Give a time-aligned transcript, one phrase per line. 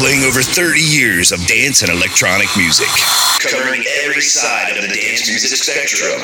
[0.00, 2.88] playing over 30 years of dance and electronic music,
[3.38, 6.18] covering every side of the dance music spectrum.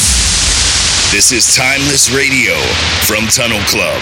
[1.12, 2.54] This is Timeless Radio
[3.04, 4.00] from Tunnel Club.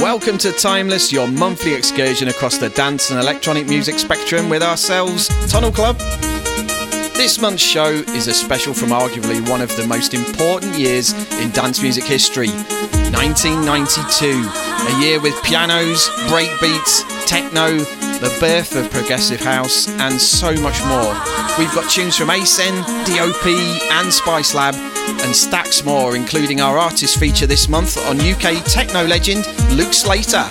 [0.00, 5.28] Welcome to Timeless, your monthly excursion across the dance and electronic music spectrum with ourselves,
[5.50, 6.00] Tunnel Club.
[7.16, 11.50] This month's show is a special from arguably one of the most important years in
[11.50, 14.26] dance music history 1992.
[14.86, 17.78] A year with pianos, breakbeats, techno,
[18.20, 21.14] the birth of progressive house, and so much more.
[21.58, 23.46] We've got tunes from Acen, DOP,
[23.92, 24.74] and Spicelab,
[25.24, 30.46] and stacks more, including our artist feature this month on UK techno legend Luke Slater.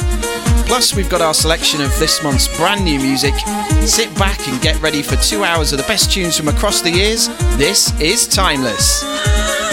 [0.67, 3.33] Plus, we've got our selection of this month's brand new music.
[3.85, 6.91] Sit back and get ready for two hours of the best tunes from across the
[6.91, 7.27] years.
[7.57, 9.64] This is Timeless.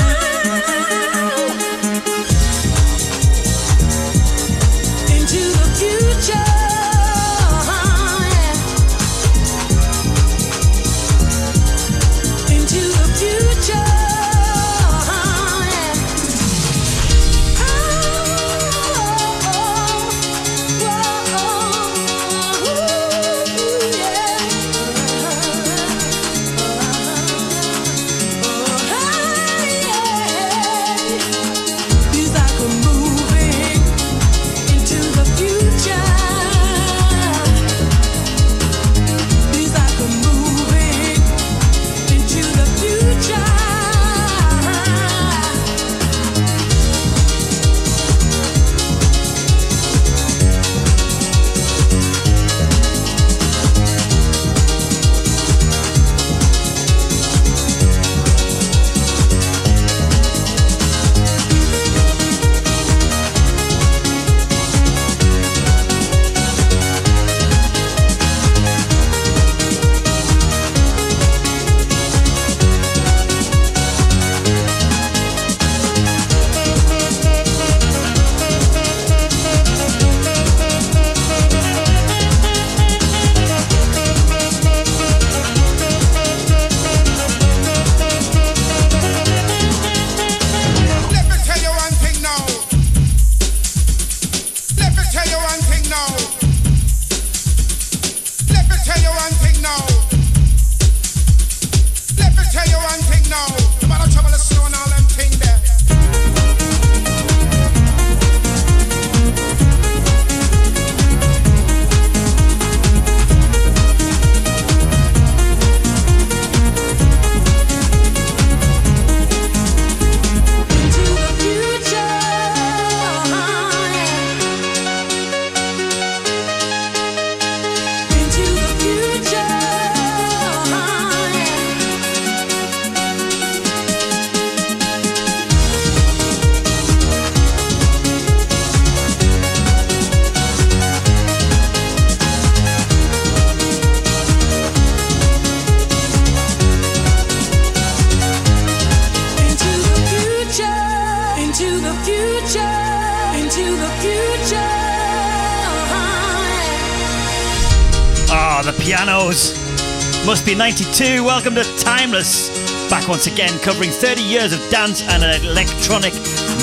[160.55, 161.25] Must 92.
[161.25, 162.51] Welcome to Timeless.
[162.91, 166.13] Back once again, covering 30 years of dance and electronic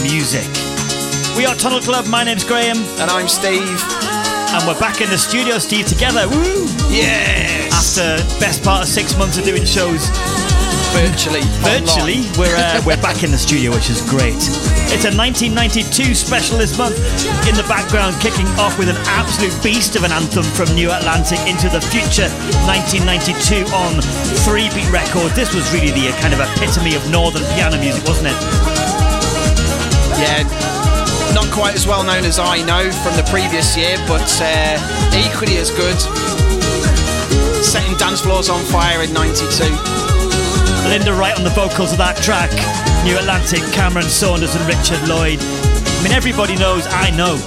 [0.04, 0.46] music.
[1.36, 2.06] We are Tunnel Club.
[2.06, 2.78] My name's Graeme.
[2.78, 3.82] And I'm Steve.
[4.54, 6.28] And we're back in the studio, Steve, together.
[6.30, 6.66] Woo!
[6.90, 7.74] Yes!
[7.74, 10.08] After the best part of six months of doing shows
[10.94, 11.42] virtually.
[11.62, 14.40] Virtually, we're uh, we're back in the studio, which is great.
[14.90, 16.98] It's a 1992 special this month.
[17.46, 21.40] In the background, kicking off with an absolute beast of an anthem from New Atlantic
[21.46, 22.30] into the future,
[22.66, 24.02] 1992 on
[24.46, 25.36] Three Beat Records.
[25.36, 28.40] This was really the kind of epitome of northern piano music, wasn't it?
[30.18, 30.44] Yeah,
[31.34, 34.76] not quite as well known as I know from the previous year, but uh,
[35.14, 36.00] equally as good.
[37.64, 40.09] Setting dance floors on fire in '92.
[40.90, 42.50] Linda Wright on the vocals of that track.
[43.06, 45.38] New Atlantic, Cameron Saunders and Richard Lloyd.
[45.40, 47.38] I mean, everybody knows I know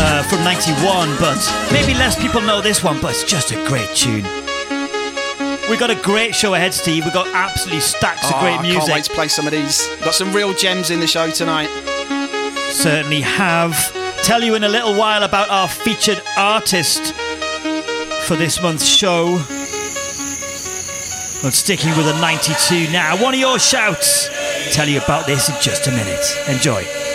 [0.00, 1.36] uh, from 91, but
[1.70, 4.24] maybe less people know this one, but it's just a great tune.
[5.68, 7.04] We've got a great show ahead, Steve.
[7.04, 8.80] We've got absolutely stacks oh, of great music.
[8.80, 9.86] I can't wait to play some of these.
[10.00, 11.68] Got some real gems in the show tonight.
[12.72, 13.76] Certainly have.
[14.24, 17.12] Tell you in a little while about our featured artist
[18.24, 19.38] for this month's show.
[21.42, 23.16] Well, sticking with a 92 now.
[23.16, 24.28] One of your shouts.
[24.74, 26.36] Tell you about this in just a minute.
[26.48, 27.09] Enjoy.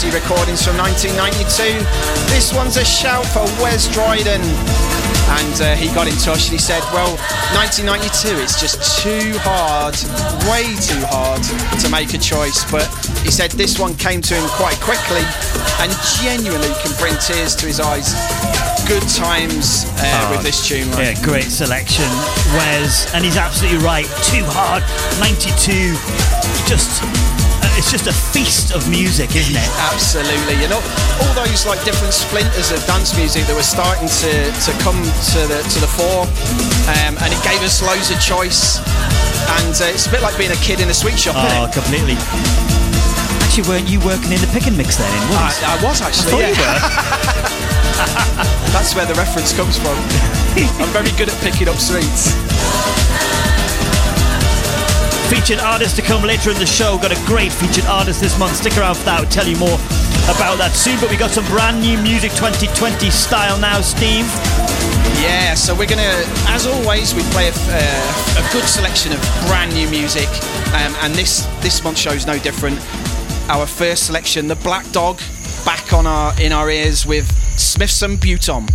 [0.00, 1.76] City Recordings from 1992.
[2.32, 4.40] This one's a shout for Wes Dryden.
[5.36, 7.20] And uh, he got in touch and he said, Well,
[7.52, 9.92] 1992, it's just too hard,
[10.48, 11.44] way too hard
[11.84, 12.64] to make a choice.
[12.72, 12.88] But
[13.20, 15.20] he said this one came to him quite quickly
[15.84, 15.92] and
[16.24, 18.16] genuinely can bring tears to his eyes.
[18.88, 20.88] Good times uh, oh, with this tune.
[20.96, 21.12] Right?
[21.12, 22.08] Yeah, great selection,
[22.56, 23.12] Wes.
[23.12, 24.08] And he's absolutely right.
[24.32, 24.80] Too hard.
[25.20, 25.92] 92,
[26.64, 27.04] just
[27.80, 29.70] it's just a feast of music, isn't it?
[29.88, 30.60] Absolutely.
[30.60, 30.84] You know,
[31.24, 35.40] all those like different splinters of dance music that were starting to, to come to
[35.48, 36.28] the to the fore,
[36.92, 38.84] um, and it gave us loads of choice.
[39.64, 41.40] And uh, it's a bit like being a kid in a sweet shop.
[41.40, 42.20] Oh, completely.
[43.48, 45.08] Actually, weren't you working in the pick and mix then?
[45.08, 46.36] In I, I was actually.
[46.36, 46.76] I yeah.
[48.76, 49.96] That's where the reference comes from.
[50.84, 52.36] I'm very good at picking up sweets.
[55.30, 56.98] Featured artist to come later in the show.
[56.98, 58.56] Got a great featured artist this month.
[58.56, 59.20] Stick around for that.
[59.20, 59.78] I'll tell you more
[60.26, 60.98] about that soon.
[60.98, 64.26] But we got some brand new music 2020 style now, Steve.
[65.22, 69.72] Yeah, so we're gonna, as always, we play a, uh, a good selection of brand
[69.72, 70.26] new music,
[70.74, 72.80] um, and this this month's show is no different.
[73.48, 75.20] Our first selection, the Black Dog,
[75.64, 78.68] back on our in our ears with Smithson Butom.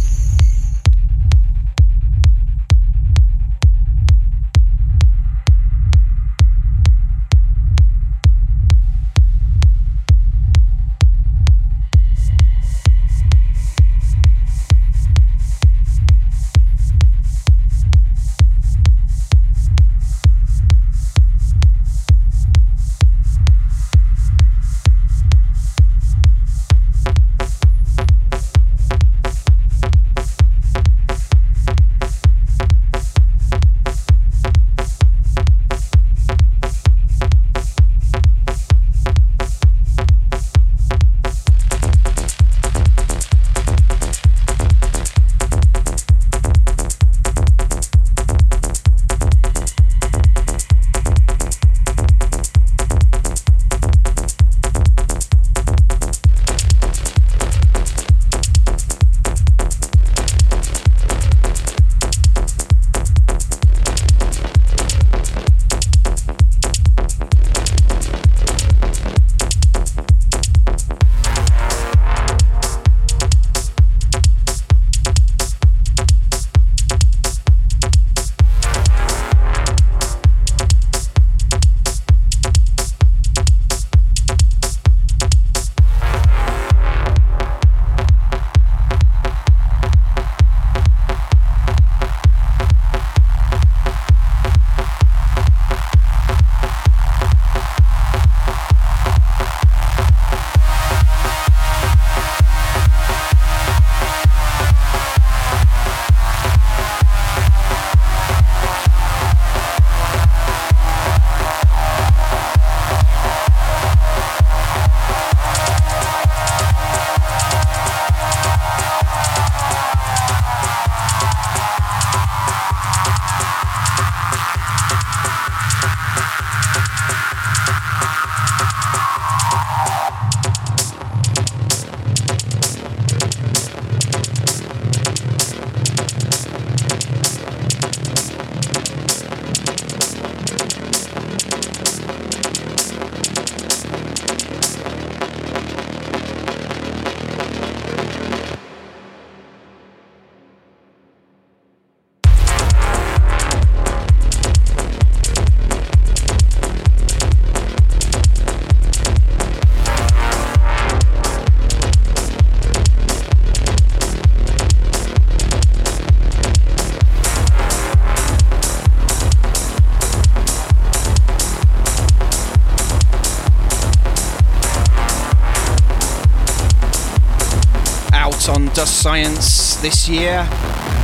[179.06, 180.50] Science this year.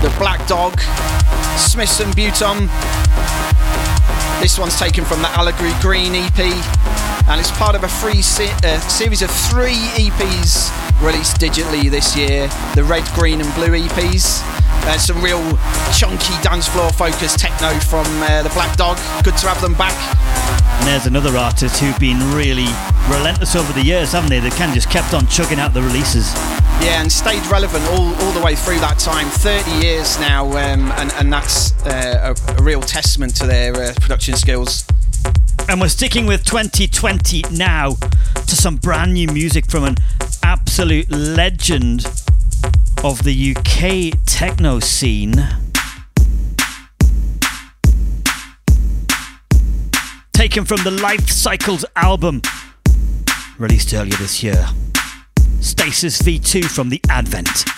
[0.02, 0.80] The Black Dog,
[1.56, 2.66] Smithson Butom.
[4.42, 6.40] This one's taken from the Allegory Green EP,
[7.30, 12.18] and it's part of a free se- uh, series of three EPs released digitally this
[12.18, 14.42] year the Red, Green, and Blue EPs.
[14.88, 15.38] Uh, some real
[15.94, 18.98] chunky dance floor focused techno from uh, the Black Dog.
[19.24, 19.94] Good to have them back.
[20.80, 22.66] And there's another artist who've been really
[23.12, 24.40] relentless over the years, haven't they?
[24.40, 26.34] They kind of just kept on chugging out the releases.
[26.82, 29.28] Yeah, and stayed relevant all, all the way through that time.
[29.28, 33.94] 30 years now, um, and, and that's uh, a, a, real testament to their uh,
[34.02, 34.84] production skills.
[35.70, 37.92] And we're sticking with 2020 now
[38.34, 39.98] to some brand new music from an
[40.42, 42.04] absolute legend
[43.04, 45.36] of the UK techno scene.
[50.34, 52.42] Taken from the Life Cycles album,
[53.60, 54.66] released earlier this year.
[55.82, 57.71] Stasis V2 from the Advent.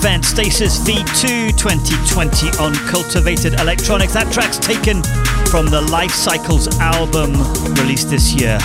[0.00, 4.14] The Stasis V2 2020 on Cultivated Electronics.
[4.14, 5.02] That track's taken
[5.50, 7.32] from the Life Cycles album
[7.74, 8.56] released this year,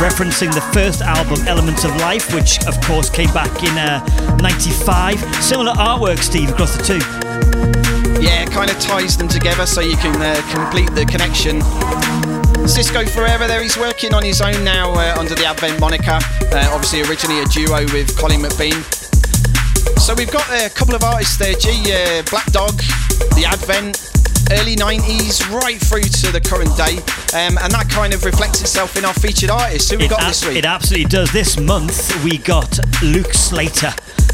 [0.00, 4.00] referencing the first album, Elements of Life, which of course came back in uh,
[4.40, 5.20] 95.
[5.44, 7.02] Similar artwork, Steve, across the two.
[8.22, 11.60] Yeah, kind of ties them together so you can uh, complete the connection.
[12.66, 16.18] Cisco Ferreira there, he's working on his own now uh, under the Advent moniker.
[16.50, 18.97] Uh, obviously, originally a duo with Colin McBean.
[19.98, 22.78] So we've got a couple of artists there, G, uh, Black Dog,
[23.36, 24.10] The Advent,
[24.52, 26.96] early 90s, right through to the current day.
[27.36, 29.90] Um, and that kind of reflects itself in our featured artists.
[29.90, 30.56] Who we it got this week?
[30.56, 31.30] It absolutely does.
[31.32, 33.92] This month we got Luke Slater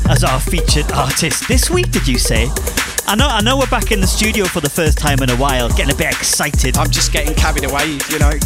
[0.08, 1.48] as our featured artist.
[1.48, 2.48] This week, did you say?
[3.06, 5.36] I know, I know we're back in the studio for the first time in a
[5.36, 6.76] while, getting a bit excited.
[6.76, 8.32] I'm just getting carried away, you know.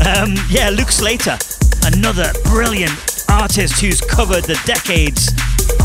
[0.00, 1.36] Um, yeah, Luke Slater,
[1.84, 5.28] another brilliant artist who's covered the decades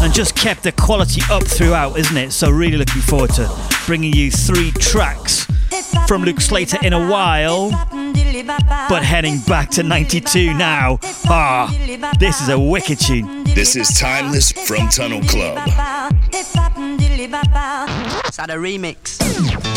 [0.01, 2.31] and just kept the quality up throughout, isn't it?
[2.31, 3.49] So, really looking forward to
[3.86, 5.45] bringing you three tracks
[6.08, 7.69] from Luke Slater in a while,
[8.89, 10.99] but heading back to 92 now.
[11.27, 11.73] Ah,
[12.19, 13.43] this is a wicked tune.
[13.45, 15.60] This is Timeless from Tunnel Club.
[16.31, 16.55] It's
[18.51, 19.75] a remix.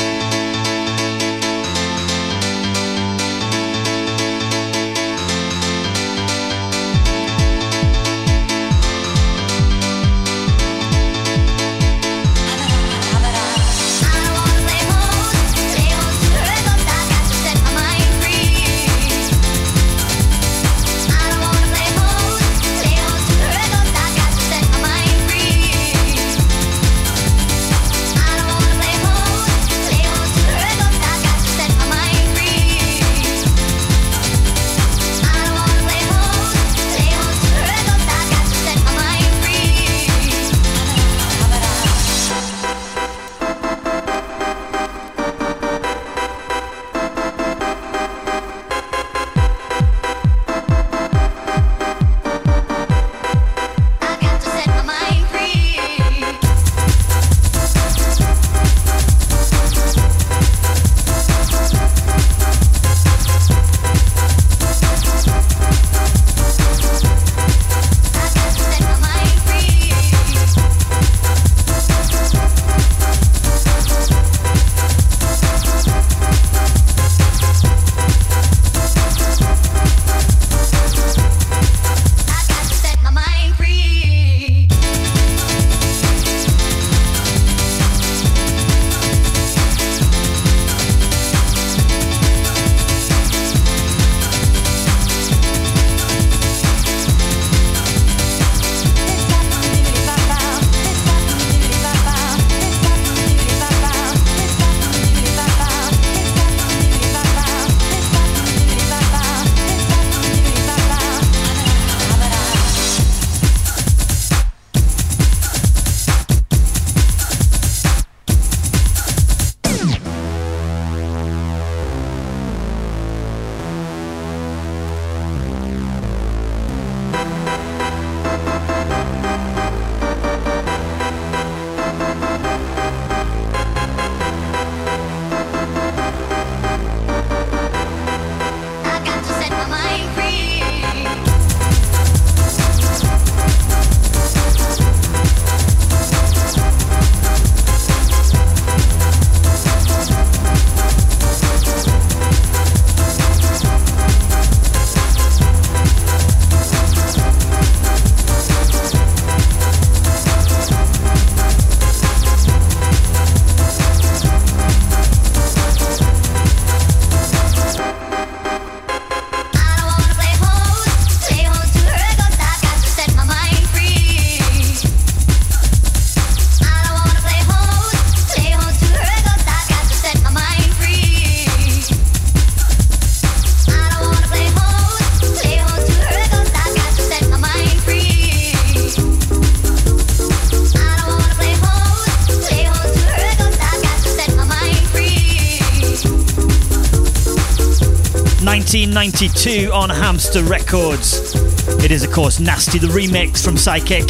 [198.69, 201.35] Nineteen ninety two on Hamster Records.
[201.83, 204.05] It is, of course, Nasty the remix from Psychic.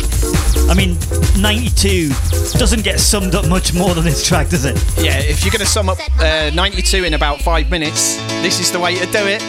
[0.68, 0.96] I mean,
[1.40, 2.08] 92
[2.58, 4.74] doesn't get summed up much more than this track, does it?
[4.98, 8.72] yeah, if you're going to sum up uh, 92 in about five minutes, this is
[8.72, 9.40] the way to do it.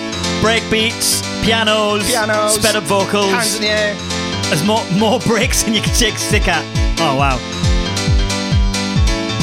[0.43, 3.31] Break beats, pianos, Pianos, sped up vocals.
[3.31, 3.95] Hands in the air.
[4.43, 6.63] There's more more bricks than you can take a stick at.
[6.99, 7.39] Oh wow.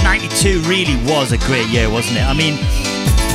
[0.04, 2.24] 92 really was a great year, wasn't it?
[2.24, 2.54] I mean,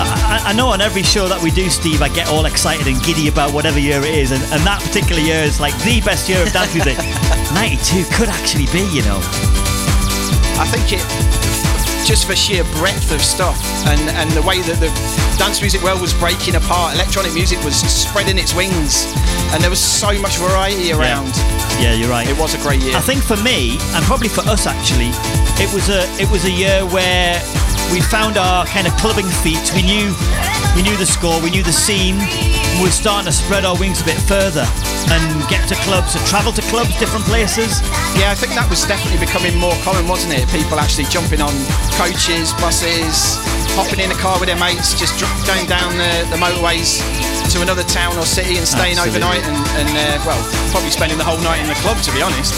[0.08, 3.02] I, I, know on every show that we do, Steve, I get all excited and
[3.04, 6.30] giddy about whatever year it is, and, and that particular year is like the best
[6.30, 6.98] year of dance music.
[7.54, 9.20] 92 could actually be, you know.
[10.58, 11.04] I think it,
[12.06, 14.90] just for sheer breadth of stuff and, and the way that the
[15.38, 19.10] dance music world was breaking apart, electronic music was spreading its wings,
[19.54, 21.34] and there was so much variety around.
[21.82, 22.28] Yeah, yeah you're right.
[22.28, 22.96] It was a great year.
[22.96, 25.10] I think for me, and probably for us actually,
[25.58, 27.42] it was a it was a year where
[27.92, 29.72] we found our kind of clubbing feet.
[29.76, 30.16] We knew
[30.76, 32.16] we knew the score, we knew the scene.
[32.80, 34.64] We were starting to spread our wings a bit further
[35.12, 37.84] and get to clubs, and travel to clubs, different places.
[38.16, 40.48] Yeah, I think that was definitely becoming more common, wasn't it?
[40.48, 41.52] People actually jumping on
[42.00, 43.36] coaches, buses,
[43.76, 47.04] hopping in a car with their mates, just going down the, the motorways
[47.52, 49.28] to another town or city and staying Absolutely.
[49.28, 50.40] overnight and, and uh, well,
[50.72, 52.56] probably spending the whole night in the club, to be honest.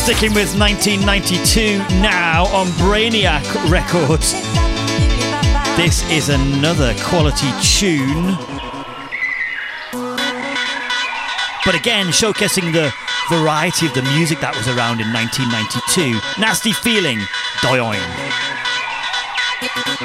[0.00, 4.32] Sticking with 1992 now on Brainiac Records.
[5.76, 8.34] This is another quality tune.
[11.66, 12.92] But again, showcasing the
[13.28, 16.40] variety of the music that was around in 1992.
[16.40, 17.18] Nasty Feeling,
[17.60, 18.00] Doyoin.
[19.60, 20.00] Nasty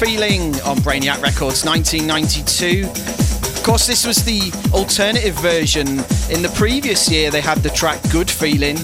[0.00, 2.88] Feeling on Brainiac Records 1992.
[2.88, 5.88] Of course, this was the alternative version.
[6.30, 8.78] In the previous year, they had the track Good Feeling,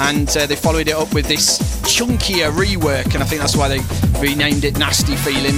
[0.00, 3.68] and uh, they followed it up with this chunkier rework, and I think that's why
[3.68, 3.78] they
[4.20, 5.54] renamed it Nasty Feeling.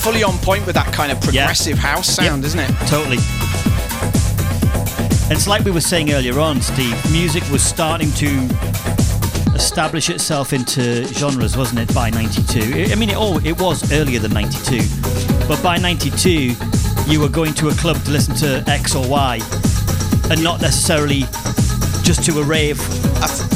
[0.00, 1.82] Fully on point with that kind of progressive yeah.
[1.82, 2.70] house sound, isn't it?
[2.86, 3.18] Totally.
[5.30, 8.48] It's like we were saying earlier on, Steve, music was starting to
[9.58, 12.92] establish itself into genres, wasn't it, by 92?
[12.92, 14.78] I mean, it, all, it was earlier than 92,
[15.48, 16.54] but by 92,
[17.08, 19.40] you were going to a club to listen to X or Y
[20.30, 21.22] and not necessarily
[22.06, 22.78] just to a rave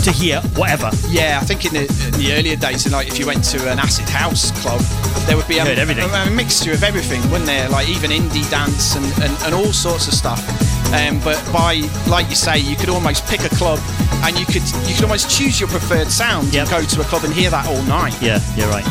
[0.02, 0.90] to hear whatever.
[1.08, 3.78] Yeah, I think in the, in the earlier days, like if you went to an
[3.78, 4.80] acid house club,
[5.26, 7.68] there would be a, a, a, mixture of everything, wouldn't there?
[7.68, 10.42] Like even indie dance and, and, and all sorts of stuff.
[10.92, 13.78] Um, but by, like you say, you could almost pick a club
[14.24, 16.62] and you could you could almost choose your preferred sound yep.
[16.62, 18.20] and go to a club and hear that all night.
[18.20, 18.84] Yeah, you're right.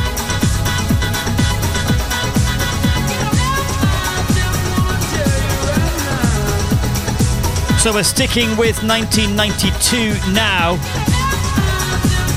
[7.81, 10.73] So we're sticking with 1992 now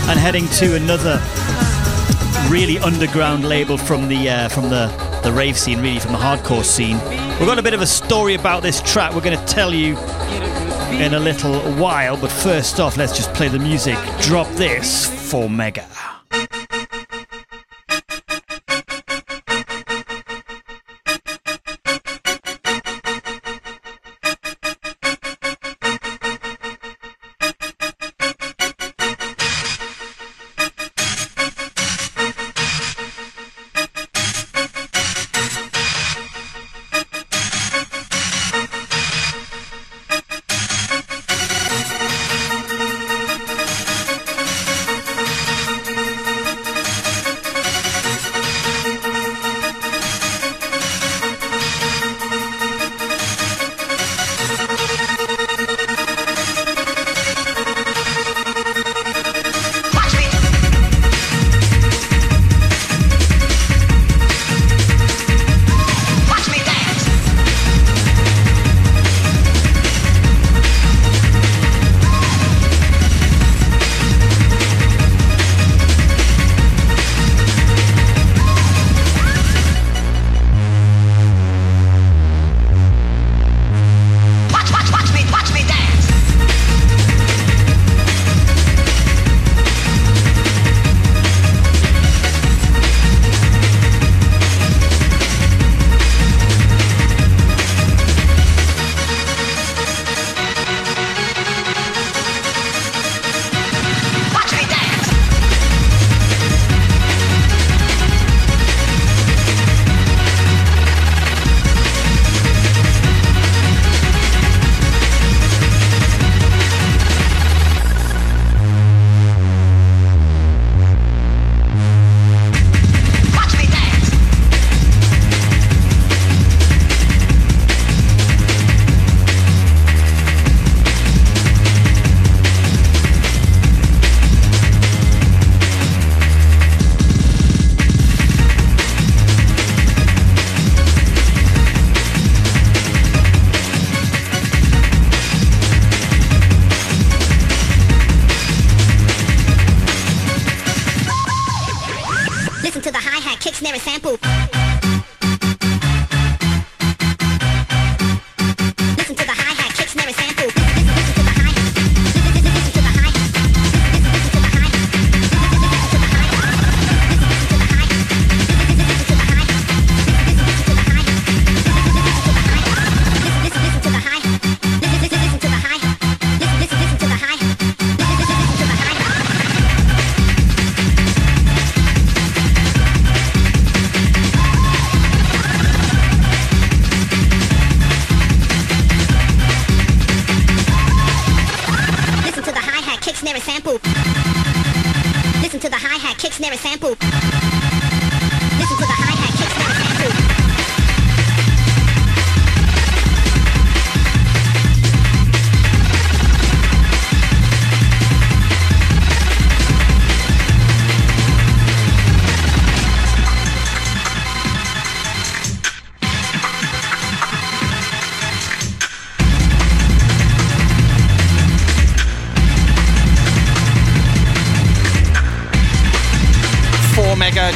[0.09, 1.23] and heading to another
[2.49, 4.87] really underground label from the uh, from the
[5.23, 6.99] the rave scene, really from the hardcore scene.
[7.39, 9.13] We've got a bit of a story about this track.
[9.13, 9.99] We're going to tell you
[10.93, 13.99] in a little while, but first off, let's just play the music.
[14.21, 15.85] Drop this for Mega.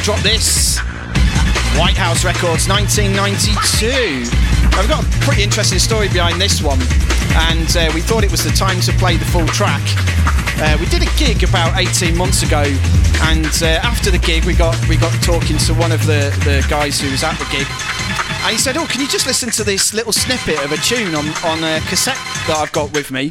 [0.09, 0.79] Drop this.
[1.77, 4.25] White House Records 1992.
[4.73, 6.81] I've got a pretty interesting story behind this one,
[7.45, 9.85] and uh, we thought it was the time to play the full track.
[10.57, 12.65] Uh, we did a gig about 18 months ago,
[13.29, 16.65] and uh, after the gig, we got we got talking to one of the, the
[16.67, 17.69] guys who was at the gig,
[18.41, 21.13] and he said, "Oh, can you just listen to this little snippet of a tune
[21.13, 22.17] on on a cassette
[22.49, 23.29] that I've got with me?"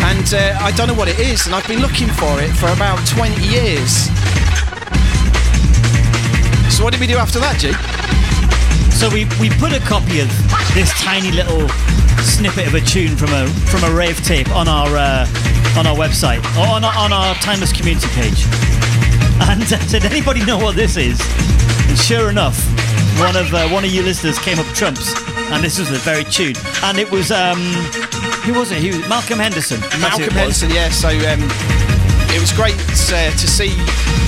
[0.00, 2.72] And uh, I don't know what it is, and I've been looking for it for
[2.72, 4.08] about 20 years.
[6.76, 7.72] So what did we do after that, G?
[8.92, 10.28] So we, we put a copy of
[10.76, 11.64] this tiny little
[12.20, 15.24] snippet of a tune from a from a rave tape on our uh,
[15.80, 18.44] on our website or on our, on our timeless community page.
[19.48, 21.16] And uh, did anybody know what this is?
[21.88, 22.60] And sure enough,
[23.16, 25.16] one of uh, one of you listeners came up trumps,
[25.48, 26.60] and this was the very tune.
[26.84, 27.56] And it was um,
[28.44, 28.84] who was it?
[28.84, 29.80] He was Malcolm Henderson.
[29.98, 30.28] Malcolm.
[30.28, 30.90] Henderson, yeah.
[30.90, 31.40] So um,
[32.36, 33.72] it was great uh, to see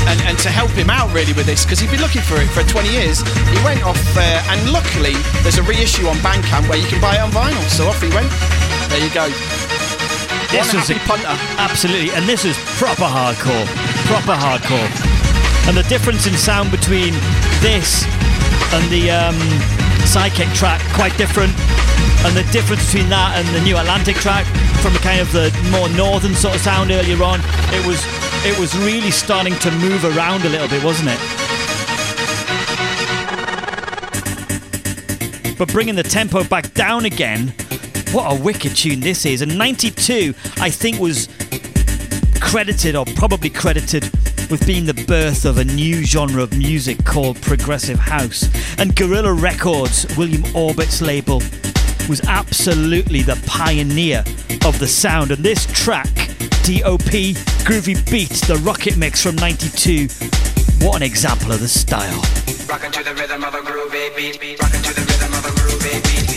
[0.08, 2.48] and, and to help him out really with this because he'd been looking for it
[2.48, 3.20] for 20 years.
[3.52, 5.12] He went off, uh, and luckily
[5.44, 7.60] there's a reissue on Bandcamp where you can buy it on vinyl.
[7.68, 8.32] So off he went.
[8.88, 9.28] There you go.
[10.48, 11.36] This One was a punter.
[11.60, 13.68] Absolutely, and this is proper hardcore,
[14.08, 14.88] proper hardcore.
[15.68, 17.12] And the difference in sound between
[17.60, 18.08] this
[18.72, 19.36] and the um,
[20.06, 21.52] Sy Kick track quite different,
[22.24, 24.46] and the difference between that and the New Atlantic track
[24.82, 27.40] from the kind of the more northern sort of sound earlier on,
[27.74, 28.04] it was
[28.46, 31.18] it was really starting to move around a little bit, wasn't it?
[35.58, 37.48] But bringing the tempo back down again,
[38.12, 39.42] what a wicked tune this is.
[39.42, 41.28] And 92, I think, was
[42.40, 44.04] credited or probably credited
[44.50, 48.48] with being the birth of a new genre of music called progressive house.
[48.78, 51.42] And Guerilla Records, William Orbit's label,
[52.08, 54.24] was absolutely the pioneer
[54.64, 55.30] of the sound.
[55.30, 56.12] And this track,
[56.64, 57.34] DOP
[57.64, 60.08] Groovy Beat, the Rocket Mix from 92,
[60.84, 62.22] what an example of the style.
[62.68, 64.60] Rockin' to the rhythm of a groovy beat.
[64.60, 66.27] Rockin' to the rhythm of a groovy beat,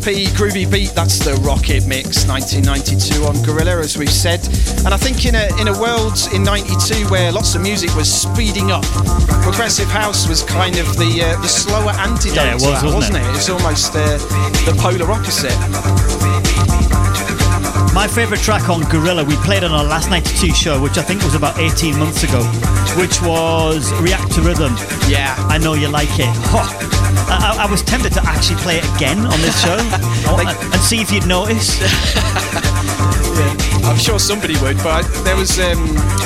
[0.00, 4.40] DOP Groovy Beat, that's the Rocket Mix 1992 on Guerilla, as we've said.
[4.86, 8.08] And I think in a, in a world in 92 where lots of music was
[8.10, 8.84] speeding up,
[9.44, 12.94] Progressive House was kind of the uh, the slower antidote Yeah, it was, to that,
[12.94, 13.28] wasn't it?
[13.28, 13.36] it?
[13.36, 14.16] It's almost uh,
[14.64, 15.52] the polar opposite.
[17.92, 21.22] My favourite track on Guerilla, we played on our last 92 show, which I think
[21.24, 22.40] was about 18 months ago,
[22.96, 24.72] which was React to Rhythm.
[25.12, 25.34] Yeah.
[25.50, 26.32] I know you like it.
[26.56, 26.99] Ho!
[27.30, 29.76] I, I- was tempted to actually play it again on this show
[30.38, 31.78] and and see if you'd notice.
[33.84, 35.78] I'm sure somebody would, but there was um,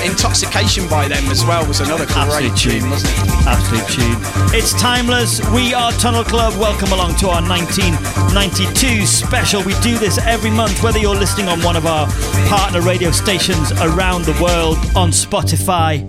[0.04, 2.16] Intoxication by them as well, was another great
[2.52, 2.90] Absolute tune, tune.
[2.90, 3.46] wasn't it?
[3.46, 4.16] Absolute tune.
[4.58, 5.40] It's timeless.
[5.50, 6.58] We are Tunnel Club.
[6.60, 9.62] Welcome along to our 1992 special.
[9.62, 12.06] We do this every month, whether you're listening on one of our
[12.48, 16.04] partner radio stations around the world, on Spotify,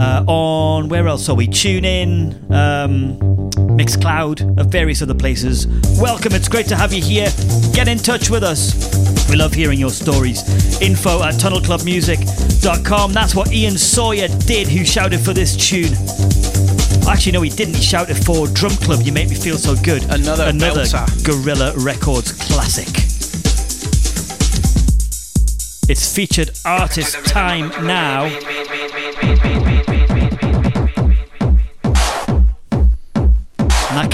[0.00, 1.46] uh, on where else are we?
[1.46, 3.29] Tune in, um,
[3.80, 5.66] Mixcloud, uh, various other places.
[5.98, 6.34] Welcome.
[6.34, 7.30] It's great to have you here.
[7.72, 8.74] Get in touch with us.
[9.30, 10.42] We love hearing your stories.
[10.82, 13.12] Info at tunnelclubmusic.com.
[13.14, 15.94] That's what Ian Sawyer did, who shouted for this tune.
[17.08, 17.76] Actually, no, he didn't.
[17.76, 19.00] He shouted for Drum Club.
[19.00, 20.02] You make me feel so good.
[20.10, 21.24] Another another belter.
[21.24, 22.88] Guerilla Records classic.
[25.88, 28.28] It's featured artist time now.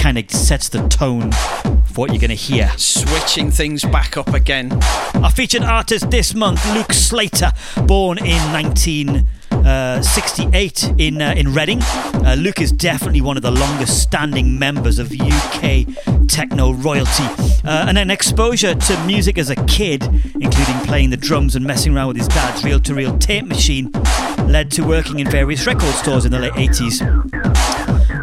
[0.07, 2.71] Kind of sets the tone for what you're going to hear.
[2.77, 4.71] Switching things back up again.
[5.15, 7.51] Our featured artist this month, Luke Slater,
[7.85, 11.81] born in 1968 in uh, in Reading.
[11.81, 15.85] Uh, Luke is definitely one of the longest standing members of UK
[16.29, 17.27] techno royalty,
[17.65, 20.03] uh, and an exposure to music as a kid,
[20.35, 23.91] including playing the drums and messing around with his dad's reel-to-reel tape machine,
[24.47, 27.03] led to working in various record stores in the late 80s.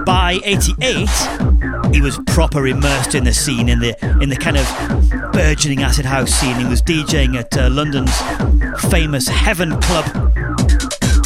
[0.06, 1.08] By 88,
[1.94, 6.04] he was proper immersed in the scene, in the in the kind of burgeoning acid
[6.04, 6.56] house scene.
[6.56, 8.10] He was DJing at uh, London's
[8.90, 10.04] famous Heaven Club,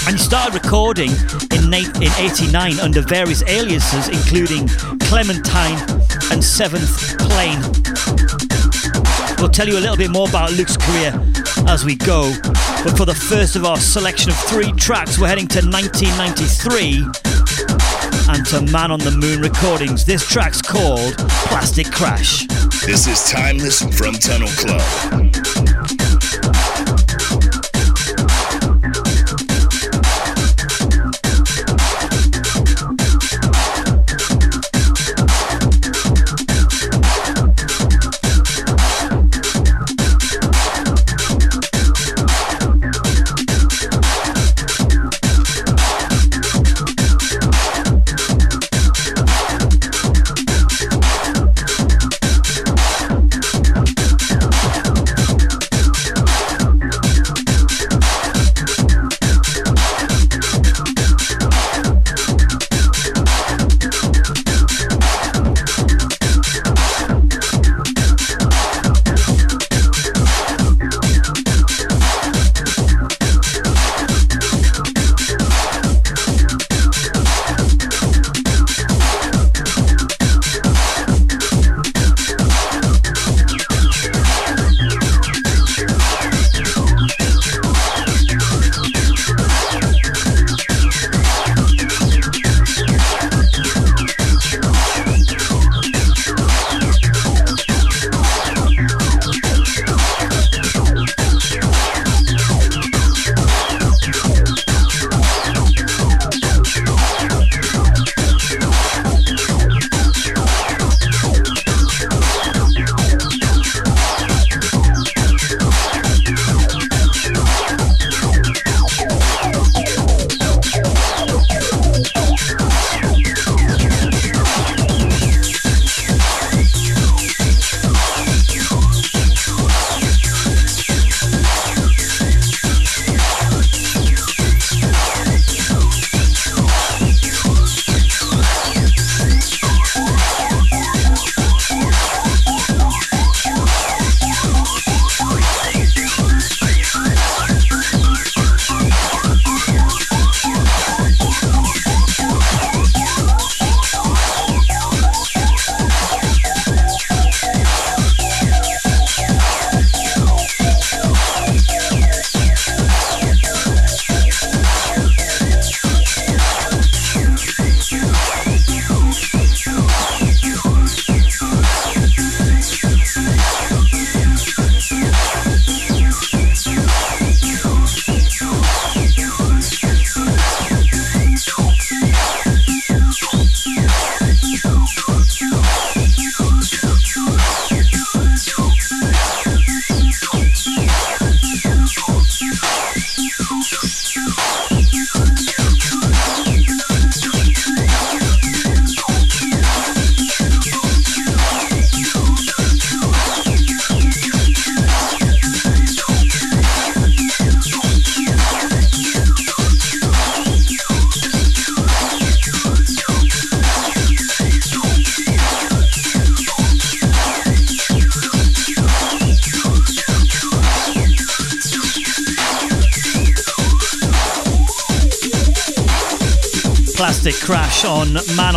[0.07, 1.11] and he started recording
[1.53, 4.69] in in '89 under various aliases, including
[5.09, 5.79] Clementine
[6.31, 7.59] and Seventh Plain.
[9.39, 11.15] We'll tell you a little bit more about Luke's career
[11.67, 12.35] as we go,
[12.85, 17.28] but for the first of our selection of three tracks, we're heading to 1993
[18.39, 20.05] and to Man on the Moon Recordings.
[20.05, 21.17] This track's called
[21.49, 22.47] Plastic Crash.
[22.87, 25.48] This is Timeless from Tunnel Club.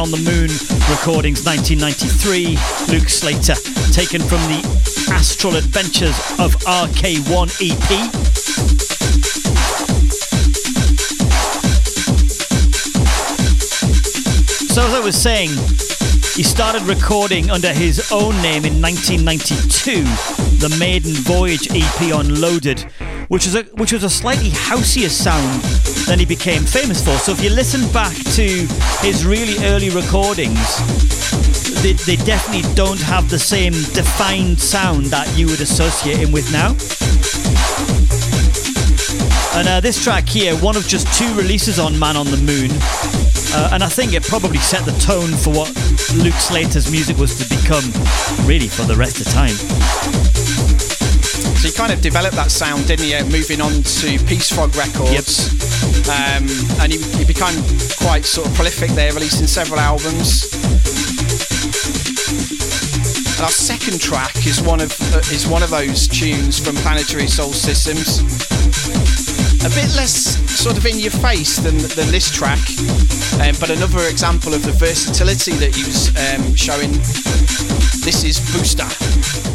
[0.02, 0.50] On the Moon
[0.90, 2.58] Recordings 1993.
[2.92, 3.54] Luke Slater,
[3.94, 4.60] taken from the
[5.12, 8.12] Astral Adventures of RK1 EP.
[14.74, 15.50] So, as I was saying,
[16.36, 20.04] he started recording under his own name in 1992,
[20.58, 22.82] the Maiden Voyage EP on Loaded,
[23.28, 27.18] which was a which was a slightly houseier sound than he became famous for.
[27.18, 28.48] So if you listen back to
[29.02, 30.60] his really early recordings,
[31.82, 36.52] they, they definitely don't have the same defined sound that you would associate him with
[36.52, 36.76] now.
[39.58, 42.72] And uh, this track here, one of just two releases on Man on the Moon,
[43.54, 45.70] uh, and I think it probably set the tone for what
[46.16, 47.84] Luke Slater's music was to become,
[48.48, 50.31] really, for the rest of time.
[51.62, 53.14] So he kind of developed that sound, didn't he?
[53.30, 55.54] Moving on to Peace Frog Records.
[56.10, 56.50] Um,
[56.82, 57.54] and he, he became
[58.02, 60.50] quite sort of prolific there, releasing several albums.
[63.38, 67.26] And our second track is one of uh, is one of those tunes from Planetary
[67.26, 68.26] Assault Systems.
[69.62, 72.58] A bit less sort of in your face than, than this track,
[73.38, 76.90] um, but another example of the versatility that he was um, showing.
[78.02, 79.51] This is Booster.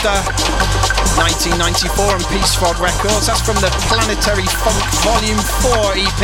[0.00, 0.32] Booster,
[1.20, 3.28] 1994 on Peace Frog Records.
[3.28, 6.22] That's from the Planetary Funk Volume 4 EP.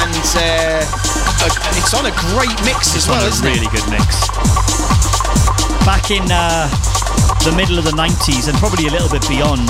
[0.00, 0.80] And uh,
[1.76, 3.76] it's on a great mix as well, on a isn't really it?
[3.76, 4.32] good mix.
[5.84, 6.72] Back in uh,
[7.44, 9.68] the middle of the 90s and probably a little bit beyond,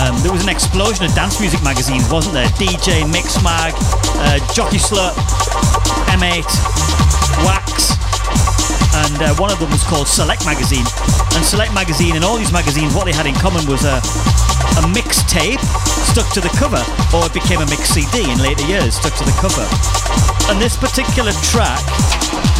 [0.00, 2.48] um, there was an explosion of dance music magazines, wasn't there?
[2.56, 3.76] DJ, Mixmag,
[4.24, 5.12] uh, Jockey Slut,
[6.16, 6.48] M8,
[7.44, 7.93] Wax,
[9.02, 10.86] and uh, one of them was called Select Magazine.
[11.34, 13.98] And Select Magazine and all these magazines, what they had in common was a,
[14.78, 15.58] a mixtape
[16.14, 16.78] stuck to the cover,
[17.10, 19.66] or it became a mix CD in later years, stuck to the cover.
[20.46, 21.82] And this particular track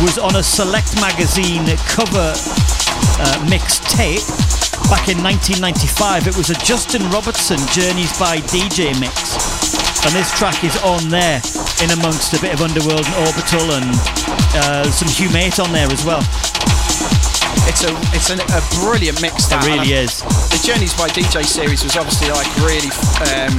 [0.02, 4.26] was on a Select Magazine cover uh, mixtape
[4.90, 6.26] back in 1995.
[6.26, 9.38] It was a Justin Robertson Journeys by DJ mix.
[10.04, 11.40] And this track is on there
[11.82, 13.88] in amongst a bit of Underworld and Orbital and
[14.54, 16.22] uh, some Humate on there as well.
[17.66, 19.48] It's a it's an, a brilliant mix.
[19.48, 20.20] It That and really I- is.
[20.52, 22.92] The Journeys by DJ series was obviously like really
[23.34, 23.52] um,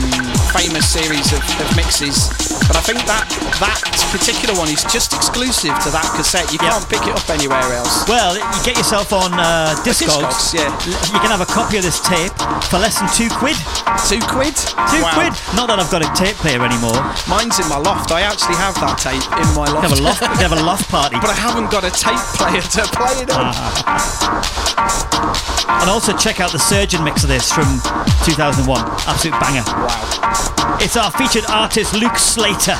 [0.55, 2.31] famous series of, of mixes,
[2.71, 3.27] but I think that
[3.59, 3.81] that
[4.15, 6.47] particular one is just exclusive to that cassette.
[6.55, 6.71] You Yep.
[6.71, 8.07] can't pick it up anywhere else.
[8.07, 10.55] Well, you get yourself on uh, Discogs.
[10.55, 10.71] Discogs, yeah.
[11.11, 12.31] You can have a copy of this tape
[12.71, 13.57] for less than two quid.
[14.05, 14.53] Two quid.
[14.55, 15.13] Two Wow.
[15.17, 15.33] quid.
[15.57, 16.93] Not that I've got a tape player anymore.
[17.27, 18.11] Mine's in my loft.
[18.11, 19.81] I actually have that tape in my loft.
[19.89, 21.17] have a loft, have a loft party.
[21.21, 23.49] but I haven't got a tape player to play it on.
[23.49, 25.81] Ah.
[25.81, 27.65] And also check out the Surgeon mix of this from
[28.25, 28.85] 2001.
[29.07, 29.63] Absolute banger.
[29.65, 30.77] Wow.
[30.79, 32.77] It's our featured artist Luke Slater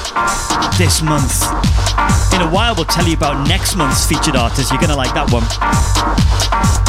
[0.78, 1.42] this month.
[2.36, 4.72] In a while, we'll tell you about next month's featured artist.
[4.72, 5.44] You're going to like that one.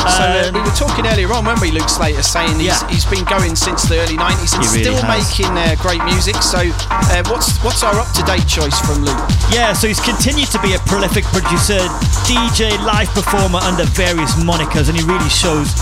[0.07, 2.88] So uh, Um, we were talking earlier on, weren't we, Luke Slater, saying he's, Yeah.
[2.88, 5.07] he's been going since the early 90s and really still has.
[5.11, 6.38] making uh, great music.
[6.42, 6.59] So
[6.90, 9.18] uh, what's what's our up-to-date choice from Luke?
[9.50, 11.78] Yeah, so he's continued to be a prolific producer,
[12.26, 15.74] DJ, live performer under various monikers, and he really shows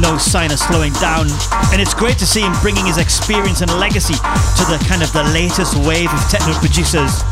[0.00, 1.28] no sign of slowing down.
[1.72, 5.12] And it's great to see him bringing his experience and legacy to the kind of
[5.12, 7.22] the latest wave of techno producers.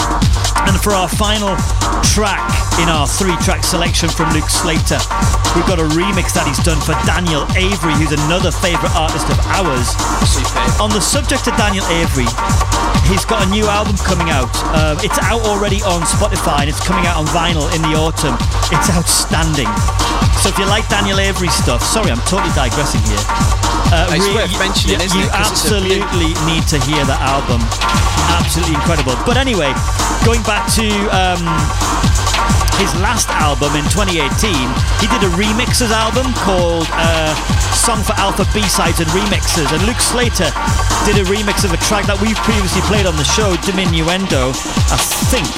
[0.68, 1.33] And for our final
[2.14, 2.46] track
[2.78, 5.02] in our three-track selection from Luke Slater,
[5.58, 9.38] we've got a remix that he's done for Daniel Avery, who's another favourite artist of
[9.50, 9.90] ours.
[10.22, 10.78] Superb.
[10.78, 12.30] On the subject of Daniel Avery,
[13.10, 14.50] he's got a new album coming out.
[14.78, 18.38] Um, it's out already on Spotify and it's coming out on vinyl in the autumn.
[18.70, 19.70] It's outstanding.
[20.44, 23.24] So if you like Daniel Avery stuff, sorry, I'm totally digressing here.
[23.88, 25.32] Uh, It's worth you- mentioning, you, you it?
[25.32, 26.04] 'Cause it's a beaut.
[26.04, 27.64] absolutely need to hear that album.
[28.28, 29.16] Absolutely incredible.
[29.24, 29.72] But anyway,
[30.24, 30.84] going back to
[31.16, 31.40] um,
[32.76, 34.52] his last album in 2018,
[35.00, 37.32] he did a remixes album called uh,
[37.72, 39.72] Song for Alpha B-Sides and Remixes.
[39.72, 40.52] And Luke Slater
[41.08, 44.52] did a remix of a track that we've previously played on the show, Diminuendo.
[44.92, 44.98] I
[45.32, 45.48] think,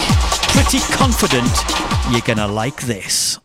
[0.55, 1.51] pretty confident
[2.11, 3.39] you're gonna like this.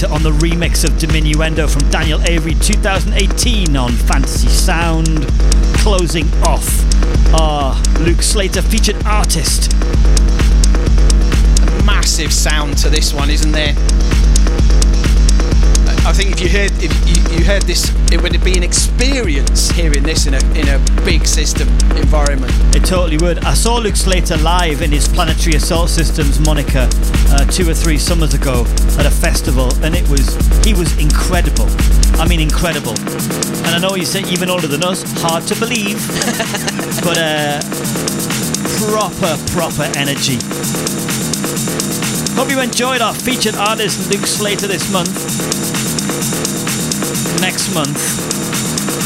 [0.00, 5.26] Slater on the remix of Diminuendo from Daniel Avery 2018 on Phantasy Sound.
[5.78, 6.64] Closing off
[7.34, 9.72] our Luke Slater featured artist.
[11.84, 13.74] Massive sound to this one, isn't there?
[16.06, 19.70] I think if you heard if you, you heard this, it would be an experience
[19.70, 22.52] hearing this in a in a big system environment.
[22.74, 23.44] It totally would.
[23.44, 26.88] I saw Luke Slater live in his Planetary Assault Systems moniker
[27.30, 28.64] uh, two or three summers ago
[28.98, 31.66] at a festival, and it was he was incredible.
[32.18, 32.98] I mean, incredible.
[33.64, 35.02] And I know he's even older than us.
[35.22, 35.98] Hard to believe,
[37.04, 37.60] but uh,
[38.90, 40.38] proper proper energy.
[42.34, 45.79] Hope you enjoyed our featured artist Luke Slater this month
[47.38, 47.98] next month.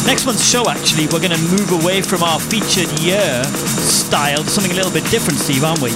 [0.07, 3.43] Next month's show, actually, we're going to move away from our featured year
[3.85, 5.91] style to something a little bit different, Steve, aren't we?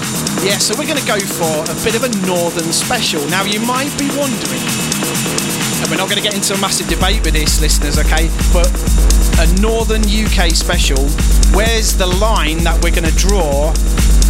[0.45, 3.21] Yeah, so we're going to go for a bit of a northern special.
[3.29, 4.65] Now, you might be wondering,
[5.81, 8.29] and we're not going to get into a massive debate with this, listeners, okay?
[8.53, 8.73] But
[9.41, 11.05] a northern UK special,
[11.55, 13.73] where's the line that we're going to draw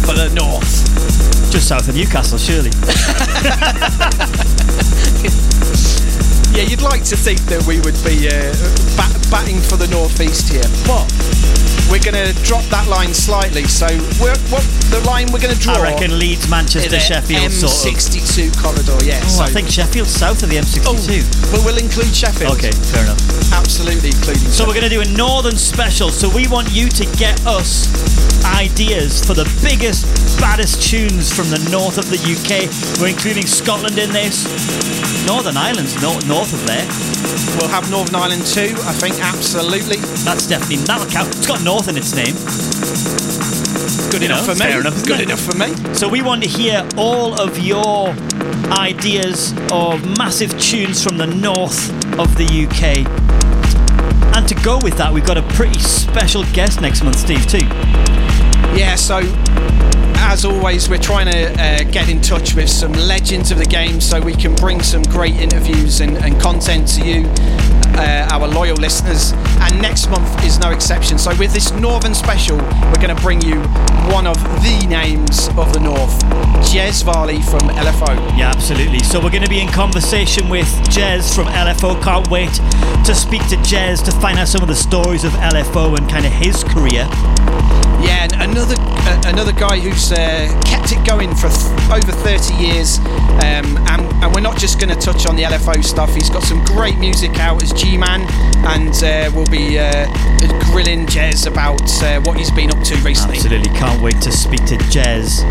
[0.03, 0.85] for the north?
[1.51, 2.71] Just south of Newcastle, surely.
[6.59, 8.51] Yeah, you'd like to think that we would be uh,
[8.99, 11.07] bat- batting for the northeast here, but
[11.89, 13.65] we're going to drop that line slightly.
[13.65, 13.87] So,
[14.21, 14.63] we're, what
[14.93, 15.73] the line we're going to draw?
[15.73, 17.93] I reckon Leeds, Manchester, Sheffield, sort of.
[17.97, 18.97] M62 corridor.
[19.03, 19.19] Yeah.
[19.23, 20.85] Oh, so, I think Sheffield's south of the M62.
[20.85, 22.53] Oh, but we'll include Sheffield.
[22.57, 23.21] Okay, fair enough.
[23.53, 24.49] Absolutely including.
[24.49, 26.09] So we're going to do a northern special.
[26.09, 27.89] So we want you to get us
[28.45, 30.05] ideas for the biggest,
[30.39, 32.69] baddest tunes from the north of the UK.
[32.99, 34.45] We're including Scotland in this.
[35.25, 36.85] Northern Ireland's no, north of there.
[37.57, 38.73] We'll have Northern Ireland too.
[38.87, 39.97] I think absolutely.
[40.25, 41.29] That's definitely that'll count.
[41.35, 42.35] It's got north in its name.
[44.11, 44.65] Good You enough know, for me.
[44.71, 45.23] fair enough, Good it?
[45.23, 45.93] enough for me.
[45.93, 48.09] So we want to hear all of your
[48.71, 53.05] ideas of massive tunes from the north of the UK.
[54.35, 57.65] And to go with that, we've got a pretty special guest next month, Steve, too.
[58.77, 59.19] Yeah, so
[60.17, 63.99] as always, we're trying to uh, get in touch with some legends of the game
[64.01, 67.23] so we can bring some great interviews and, and content to you,
[67.99, 69.33] uh, our loyal listeners.
[69.59, 71.17] And next month is no exception.
[71.17, 73.59] So, with this Northern special, we're going to bring you
[74.11, 76.23] one of the names of the North,
[76.71, 78.15] Jez Varley from LFO.
[78.37, 78.99] Yeah, absolutely.
[78.99, 82.01] So we're going to be in conversation with Jez from LFO.
[82.01, 82.53] Can't wait
[83.05, 86.25] to speak to Jez to find out some of the stories of LFO and kind
[86.25, 87.07] of his career.
[88.01, 92.53] Yeah, and another uh, another guy who's uh, kept it going for th- over 30
[92.55, 92.99] years,
[93.43, 96.13] um, and, and we're not just going to touch on the LFO stuff.
[96.13, 98.21] He's got some great music out as G-Man,
[98.65, 100.07] and uh, we'll be uh,
[100.71, 103.37] grilling Jez about uh, what he's been up to recently.
[103.37, 105.41] Absolutely can't wait to speak to Jez.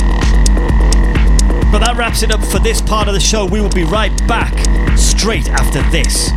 [1.70, 3.44] But that wraps it up for this part of the show.
[3.44, 4.54] We will be right back
[4.96, 6.30] straight after this.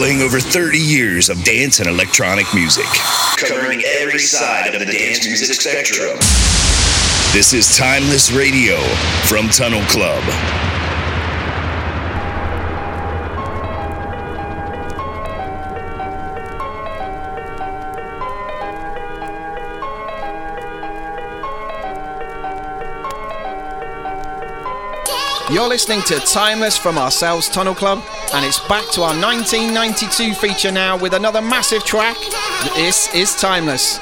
[0.00, 2.86] Playing over 30 years of dance and electronic music.
[3.36, 6.16] Covering every side of the dance music spectrum.
[7.34, 8.78] This is Timeless Radio
[9.26, 10.69] from Tunnel Club.
[25.50, 30.70] You're listening to Timeless from ourselves Tunnel Club, and it's back to our 1992 feature
[30.70, 32.16] now with another massive track.
[32.76, 33.98] This is Timeless.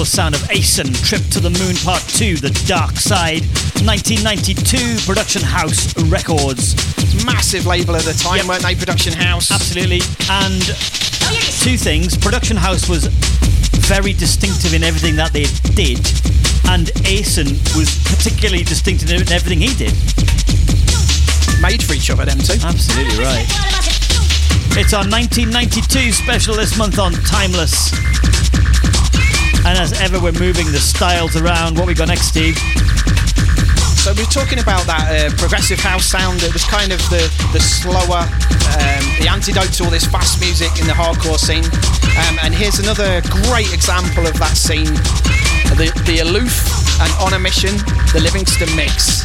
[0.00, 3.44] Unmistakable sound of Acen, Trip to the Moon Part 2, The Dark Side,
[3.84, 6.72] 1992, Production House Records.
[7.26, 8.46] Massive label at the time, Yep.
[8.46, 8.74] weren't they?
[8.74, 9.50] Production House.
[9.50, 10.00] Absolutely.
[10.30, 10.62] And
[11.60, 12.16] two things.
[12.16, 13.08] Production House was
[13.92, 15.44] very distinctive in everything that they
[15.76, 16.00] did,
[16.72, 19.92] and Acen was particularly distinctive in everything he did.
[21.60, 22.56] Made for each other, them two.
[22.64, 23.44] Absolutely right.
[24.80, 27.92] It's our 1992 special this month on Timeless.
[29.70, 31.78] And as ever, we're moving the styles around.
[31.78, 32.58] What we got next, Steve?
[34.02, 37.60] So we're talking about that uh, progressive house sound that was kind of the, the
[37.62, 41.62] slower, um, the antidote to all this fast music in the hardcore scene.
[42.18, 44.90] Um, and here's another great example of that scene.
[45.78, 46.50] The, the Aloof
[46.98, 47.78] and On a Mission,
[48.10, 49.22] the Livingston Mix.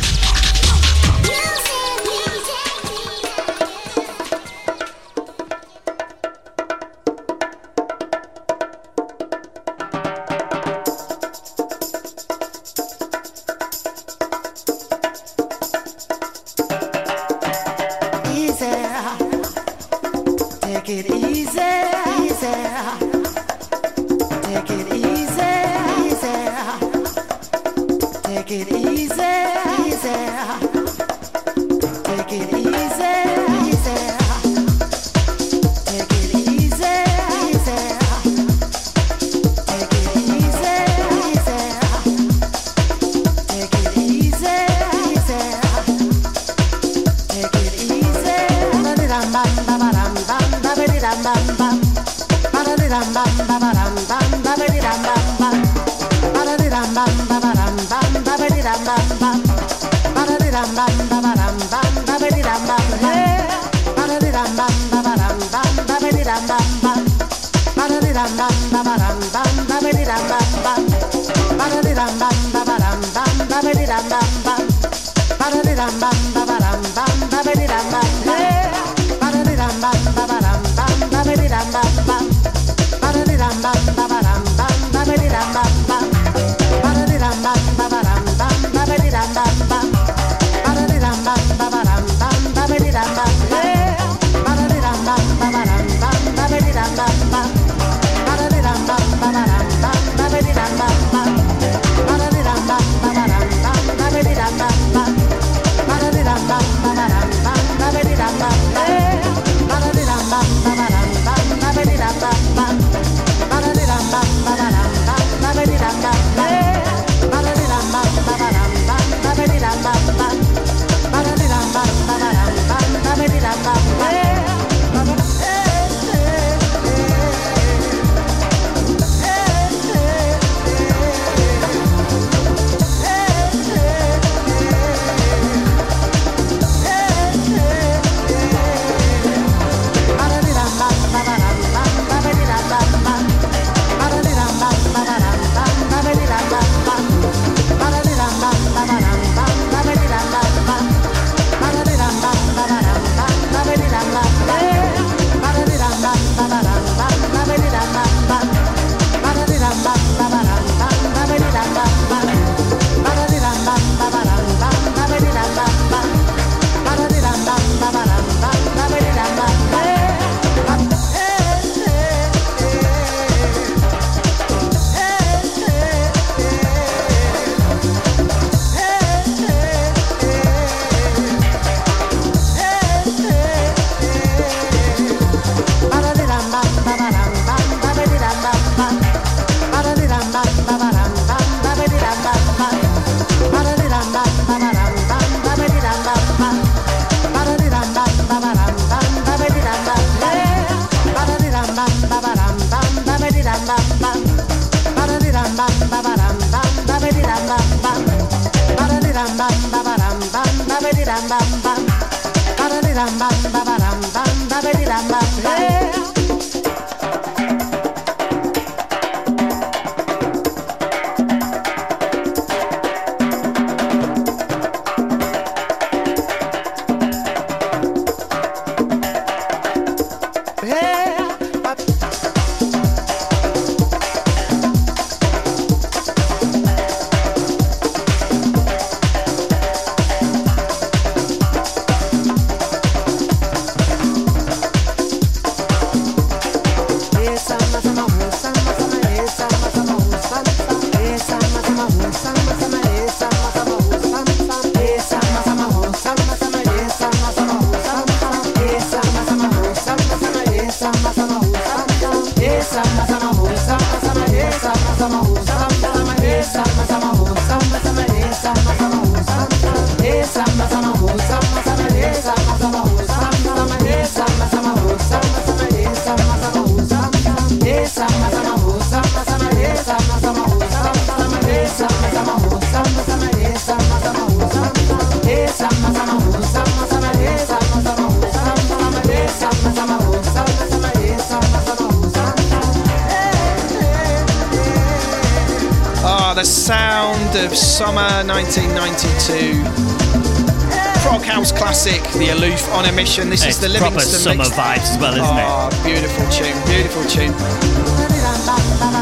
[302.95, 303.29] Mission.
[303.29, 304.49] This It's is the proper Livingston summer mix.
[304.55, 307.33] vibes as well, isn't Oh, beautiful tune, beautiful tune.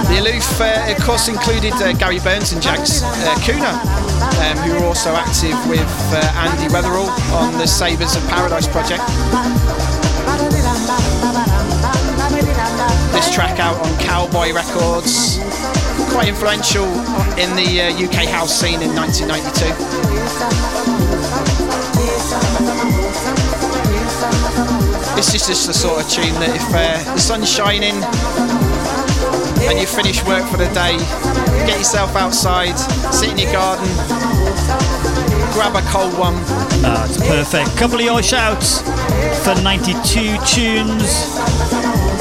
[0.10, 3.74] The Aloof, uh, of course, included uh, Gary Burns and Jagz uh, Kooner,
[4.42, 9.04] um, who were also active with uh, Andy Weatherall on the Sabres of Paradise project.
[13.14, 15.38] This track out on Cowboy Records,
[16.12, 16.86] quite influential
[17.38, 21.03] in the uh, UK house scene in 1992.
[25.16, 27.94] This is just the sort of tune that if uh, the sun's shining
[29.70, 30.98] and you finish work for the day,
[31.66, 32.76] get yourself outside,
[33.14, 33.86] sit in your garden,
[35.54, 36.36] grab a cold one.
[36.84, 37.78] Ah, it's perfect.
[37.78, 38.82] Couple of your shouts
[39.46, 41.30] for 92 tunes.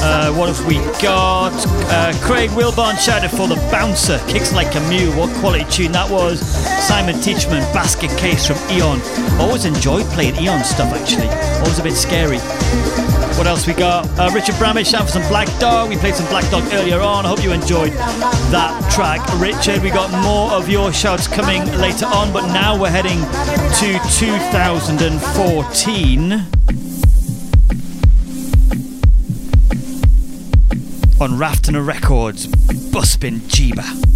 [0.05, 1.53] Uh, what have we got?
[1.89, 4.19] Uh, Craig Wilborn shouted for the bouncer.
[4.27, 5.11] Kicks like a mule.
[5.13, 6.41] What quality tune that was.
[6.85, 9.01] Simon Teachman, basket case from Eon.
[9.39, 11.29] Always enjoyed playing Eon stuff actually.
[11.59, 12.39] Always a bit scary.
[13.37, 14.07] What else we got?
[14.17, 15.89] Uh, Richard Bramage shouting for some Black Dog.
[15.89, 17.25] We played some Black Dog earlier on.
[17.25, 17.91] I hope you enjoyed
[18.51, 19.81] that track, Richard.
[19.83, 23.19] We got more of your shouts coming later on, but now we're heading
[23.79, 26.31] to 2014.
[31.19, 34.12] On Raftana Records, Buspin Jieber.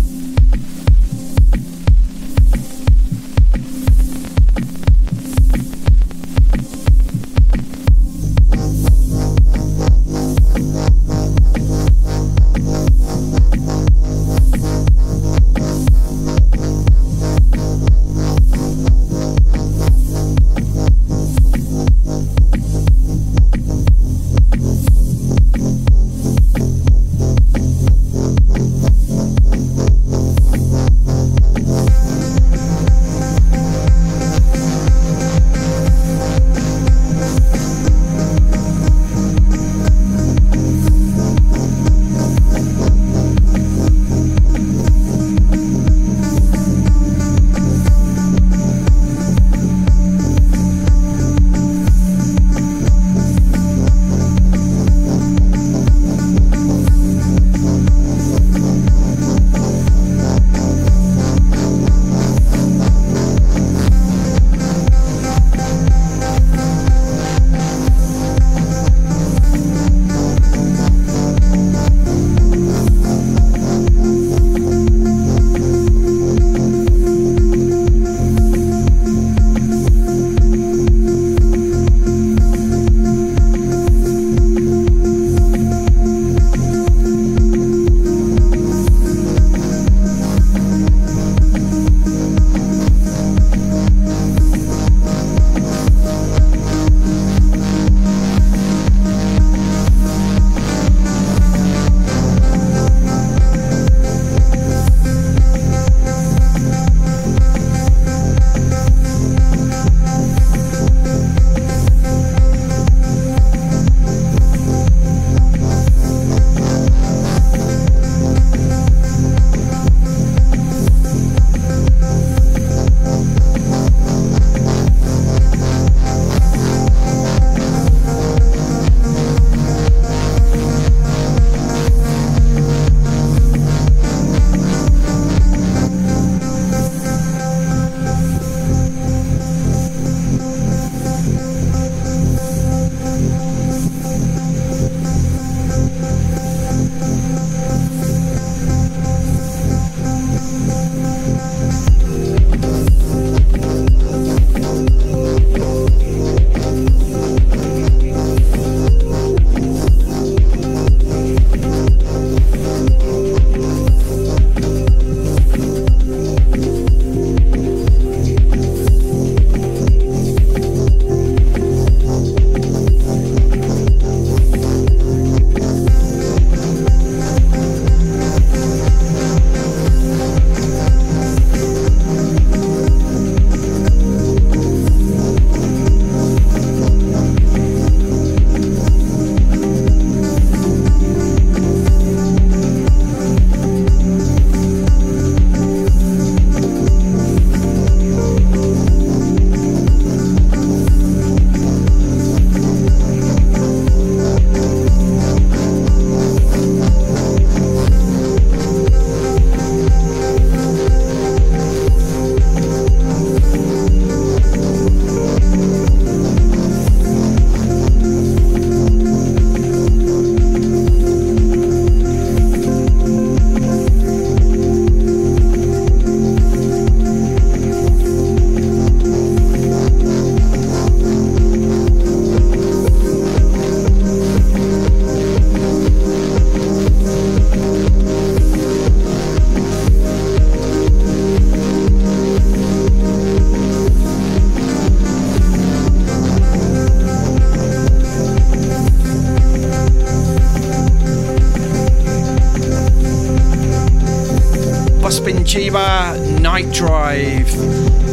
[256.67, 257.51] Night Drive.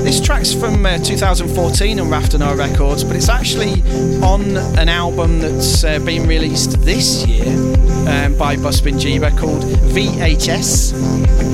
[0.04, 3.82] This track's from uh, 2014 on Raftanar Records, but it's actually
[4.22, 7.46] on an album that's uh, been released this year
[8.08, 10.92] um, by Buspin Jieber called VHS.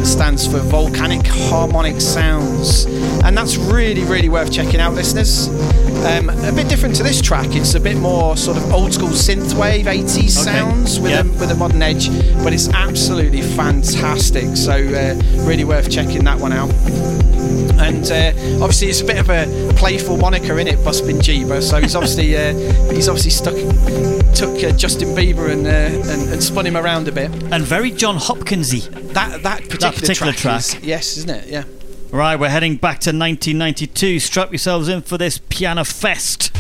[0.01, 2.87] It stands for Volcanic Harmonic Sounds.
[3.25, 5.49] And that's really, really worth checking out, listeners.
[6.01, 7.49] Um, a bit different to this track.
[7.51, 11.21] It's a bit more sort of old school synthwave 80s sounds with, yeah.
[11.21, 12.09] a, with a modern edge,
[12.43, 14.57] but it's absolutely fantastic.
[14.57, 15.15] So, uh,
[15.47, 16.71] really worth checking that one out.
[17.81, 21.63] And uh, obviously, it's a bit of a playful moniker in it, Buspin Jieber.
[21.63, 22.55] So he's obviously uh,
[22.93, 23.55] he's obviously stuck
[24.35, 27.31] took uh, Justin Bieber and, uh, and and spun him around a bit.
[27.53, 28.89] And very Jon Hopkinsy.
[29.13, 30.83] That that particular, particular track, is- track.
[30.85, 31.49] yes, isn't it?
[31.49, 31.65] Yeah.
[32.13, 34.19] Right, we're heading back to 1992.
[34.19, 36.51] Strap yourselves in for this Piano Fest.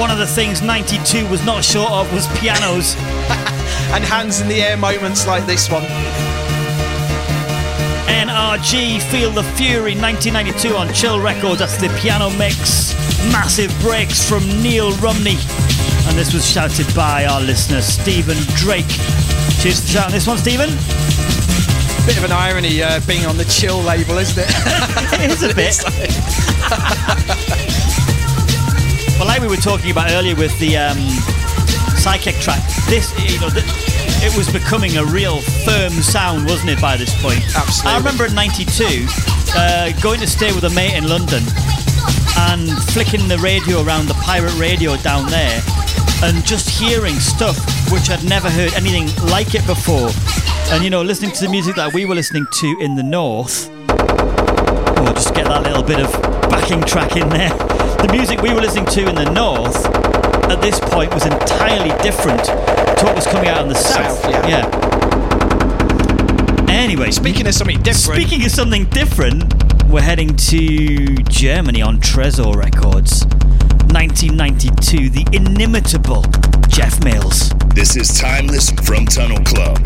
[0.00, 2.96] One of the things 92 was not short of was pianos.
[3.92, 5.82] And hands in the air moments like this one.
[8.06, 11.58] NRG Feel the Fury 1992 on Chill Records.
[11.58, 12.94] That's the piano mix.
[13.32, 15.36] Massive breaks from Neil Rumney.
[16.06, 18.88] And this was shouted by our listener, Stephen Drake.
[19.60, 20.70] Cheers for shouting this one, Stephen.
[22.06, 24.50] Bit of an irony uh, being on the chill label, isn't it?
[25.20, 25.76] It is a bit.
[29.20, 30.96] Well, like we were talking about earlier with the um,
[32.00, 33.68] Sy Kick track, this, you know, th-
[34.24, 37.44] it was becoming a real firm sound, wasn't it, by this point?
[37.54, 37.92] Absolutely.
[37.92, 39.06] I remember in 92
[39.54, 41.44] uh, going to stay with a mate in London,
[42.48, 45.60] and flicking the radio around the pirate radio down there
[46.22, 47.58] and just hearing stuff
[47.92, 50.08] which I'd never heard anything like it before.
[50.72, 53.68] And you know, listening to the music that we were listening to in the north.
[53.90, 56.10] Oh, just get that little bit of
[56.48, 57.50] backing track in there.
[58.02, 59.84] The music we were listening to in the north
[60.50, 64.18] at this point was entirely different to what was coming out in the south.
[64.20, 64.66] South, yeah.
[66.68, 69.44] Anyway, Speaking of something different, Speaking of something different,
[69.88, 73.26] we're heading to Germany on Tresor Records.
[73.92, 76.22] 1992, the inimitable
[76.68, 77.50] Jeff Mills.
[77.74, 79.78] This is Timeless from Tunnel Club.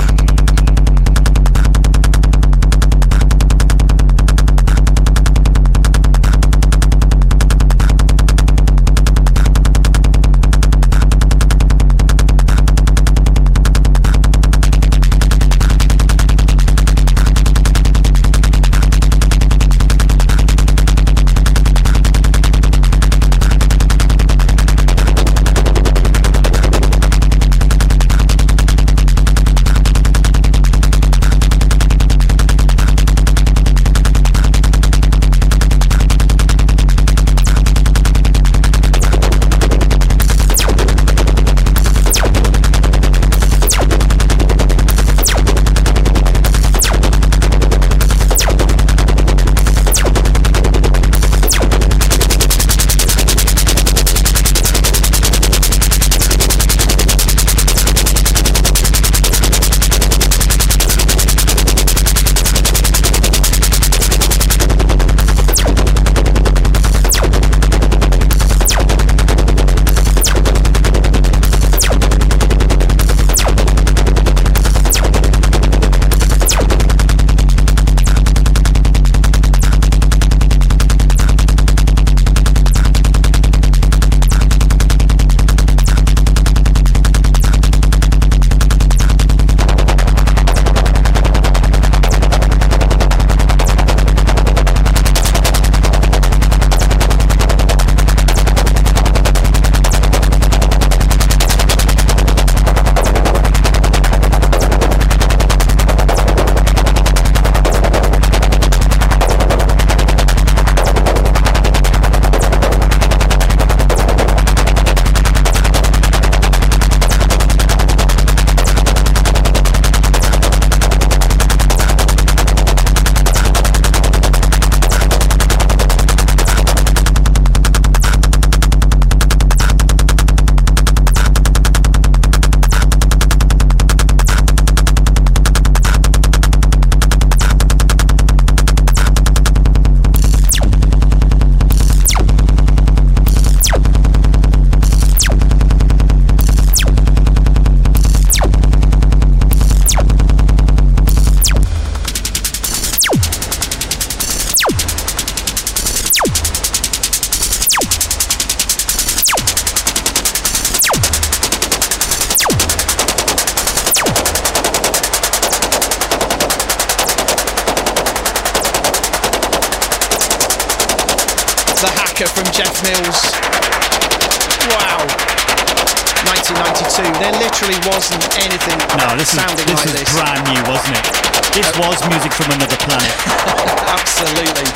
[176.95, 177.19] 1992.
[177.19, 180.11] There literally wasn't anything No, this is sounding this like is this.
[180.15, 181.07] brand new, wasn't it?
[181.55, 183.15] This was music from another planet.
[183.99, 184.69] Absolutely.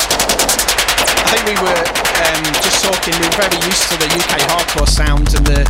[1.23, 3.15] I think we were um, just talking.
[3.19, 5.61] We were very used to the UK hardcore sound and the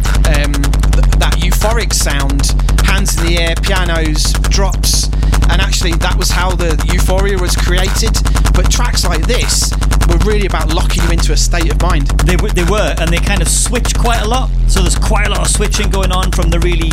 [0.42, 0.54] um,
[0.94, 2.54] th- that euphoric sound,
[2.86, 5.06] hands in the air, pianos, drops,
[5.54, 8.14] and actually that was how the euphoria was created.
[8.54, 9.70] But tracks like this
[10.10, 12.08] were really about locking you into a state of mind.
[12.26, 14.50] They, w- they were, and they kind of switch quite a lot.
[14.68, 16.92] So there's quite a lot of switching going on from the really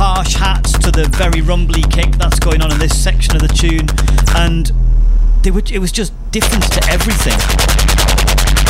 [0.00, 3.52] harsh hats to the very rumbly kick that's going on in this section of the
[3.52, 3.86] tune,
[4.34, 4.72] and
[5.44, 7.36] they were, it was just different to everything.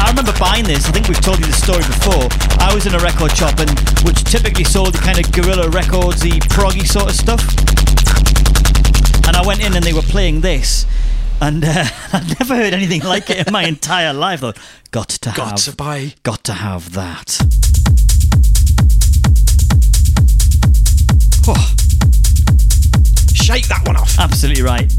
[0.03, 0.89] I remember buying this.
[0.89, 2.27] I think we've told you the story before.
[2.59, 3.71] I was in a record shop, and
[4.03, 7.43] which typically sold the kind of Guerilla records, the proggy sort of stuff.
[9.29, 10.85] And I went in, and they were playing this,
[11.43, 14.41] and uh, I'd never heard anything like it in my entire life.
[14.41, 14.55] Though,
[14.93, 16.15] got to Got have, to buy.
[16.23, 17.37] got to have that.
[21.49, 21.75] Oh.
[23.35, 24.17] Shake that one off.
[24.21, 24.91] Absolutely right.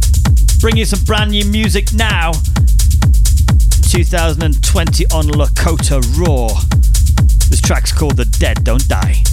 [0.59, 2.33] Bring you some brand new music now.
[3.89, 6.47] 2020 on Lakota Raw.
[7.49, 9.23] This track's called The Dead Don't Die.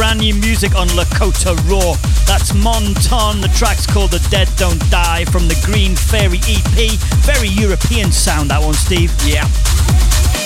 [0.00, 1.92] Brand new music on Lakota Raw.
[2.24, 3.42] That's Monton.
[3.42, 6.96] The track's called The Dead Don't Die from the Green Fairy EP.
[7.20, 9.12] Very European sound, that one, Steve.
[9.26, 9.44] Yeah.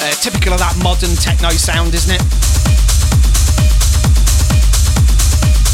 [0.03, 2.84] Uh, typical of that modern techno sound, isn't it?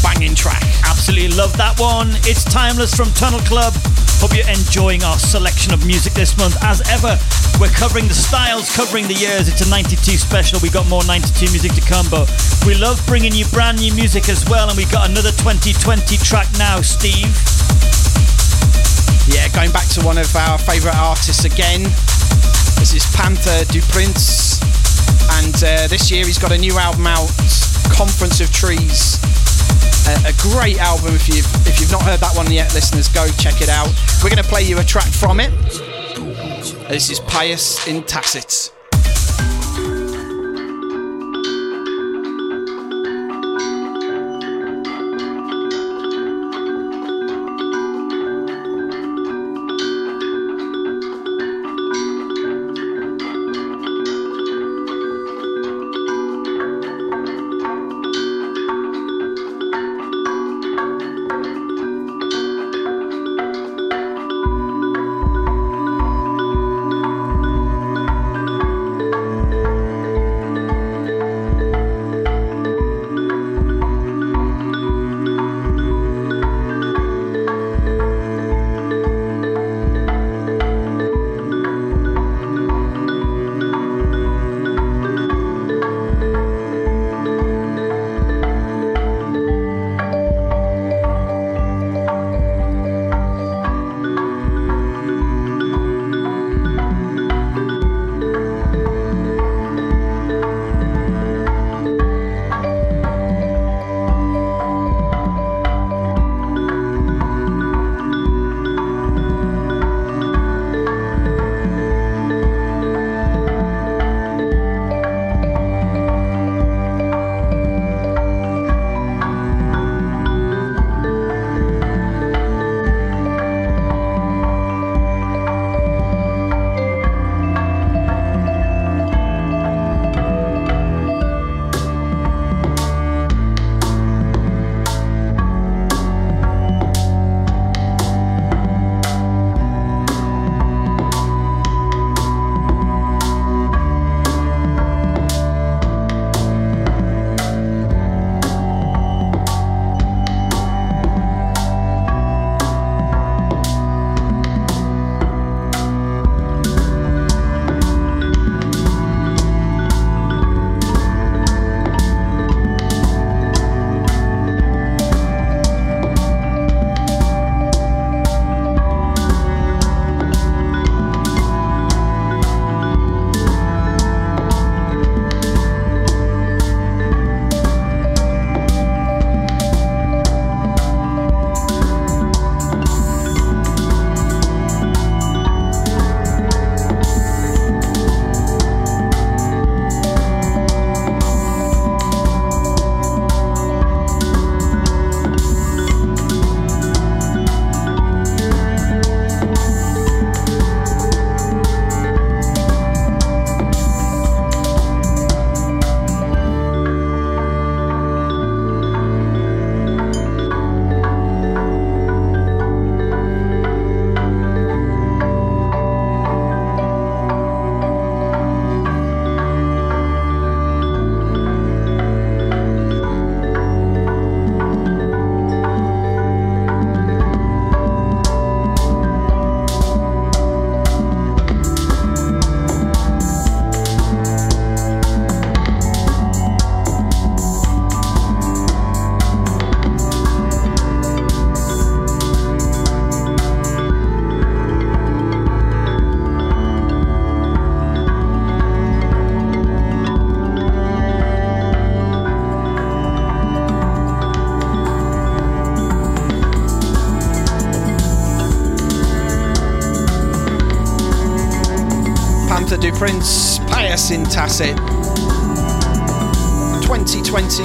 [0.03, 0.61] Banging track.
[0.85, 2.11] Absolutely love that one.
[2.25, 3.73] It's Timeless from Tunnel Club.
[4.21, 6.57] Hope you're enjoying our selection of music this month.
[6.61, 7.17] As ever,
[7.59, 9.49] we're covering the styles, covering the years.
[9.49, 10.59] It's a 92 special.
[10.61, 12.29] We got more 92 music to come, but
[12.65, 14.69] we love bringing you brand new music as well.
[14.69, 17.33] And we got another 2020 track now, Steve.
[19.29, 21.83] Yeah, going back to one of our favourite artists again.
[22.81, 24.61] This is Pantha du Prince.
[25.41, 27.29] And uh, this year he's got a new album out,
[27.89, 29.17] Conference of Trees.
[30.07, 31.15] Uh, a great album.
[31.15, 33.87] If you've if you've not heard that one yet, listeners, go check it out.
[34.23, 35.51] We're going to play you a track from it.
[36.89, 38.71] This is Pius in Tacet.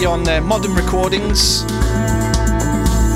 [0.00, 1.62] 2020 on uh, Modern Recordings.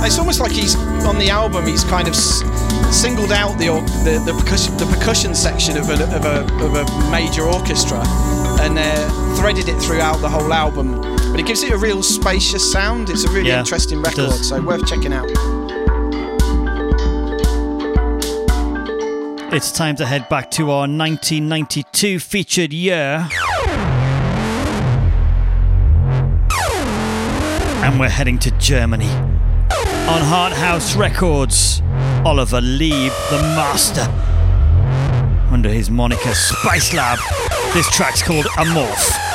[0.03, 1.67] It's almost like he's on the album.
[1.67, 2.43] He's kind of s-
[2.95, 6.75] singled out the, or- the the percussion the percussion section of a of a, of
[6.75, 8.03] a major orchestra
[8.63, 11.01] and uh, threaded it throughout the whole album.
[11.31, 13.11] But it gives it a real spacious sound.
[13.11, 15.29] It's a really Yeah, interesting record, so worth checking out.
[19.53, 23.29] It's time to head back to our 1992 featured year.
[27.91, 29.09] And we're heading to Germany.
[29.09, 31.83] On Harthouse Records,
[32.25, 34.03] Oliver Lieb, the master.
[35.53, 37.19] Under his moniker Spicelab,
[37.75, 39.30] this track's called Amorph.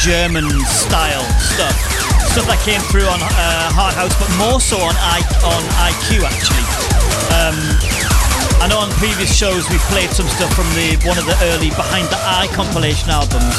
[0.00, 1.76] German style stuff.
[2.32, 6.24] Stuff that came through on uh, Harthouse, but more so on I, on Eye Q
[6.24, 6.64] actually.
[7.36, 7.56] Um,
[8.64, 11.68] I know on previous shows we've played some stuff from the one of the early
[11.76, 13.52] Behind the Eye compilation albums.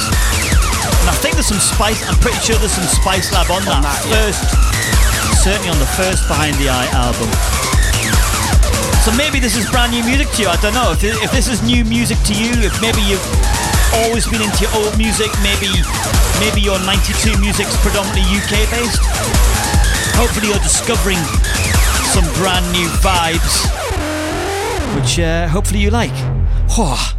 [1.05, 4.01] And I think there's some Spice, I'm pretty sure there's some Spicelab on that, that,
[4.09, 4.25] yeah.
[4.25, 4.41] first,
[5.45, 7.29] certainly on the first Behind the Eye album.
[9.05, 10.49] So maybe this is brand new music to you.
[10.49, 10.93] I don't know.
[10.93, 13.21] If, if this is new music to you, if maybe you've
[13.93, 15.67] always been into your old music, maybe
[16.39, 19.01] maybe your 92 music's predominantly UK based.
[20.15, 21.17] Hopefully you're discovering
[22.13, 23.67] some brand new vibes,
[24.95, 26.11] which uh, hopefully you like.
[26.77, 27.17] Oh,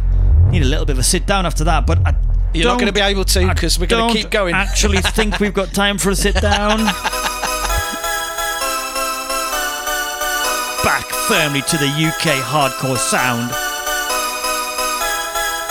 [0.51, 2.15] need a little bit of a sit down after that, but I
[2.53, 4.55] You're not going to be able to because we're going to keep going.
[4.55, 6.85] Actually, think we've got time for a sit down.
[10.83, 13.51] Back firmly to the UK hardcore sound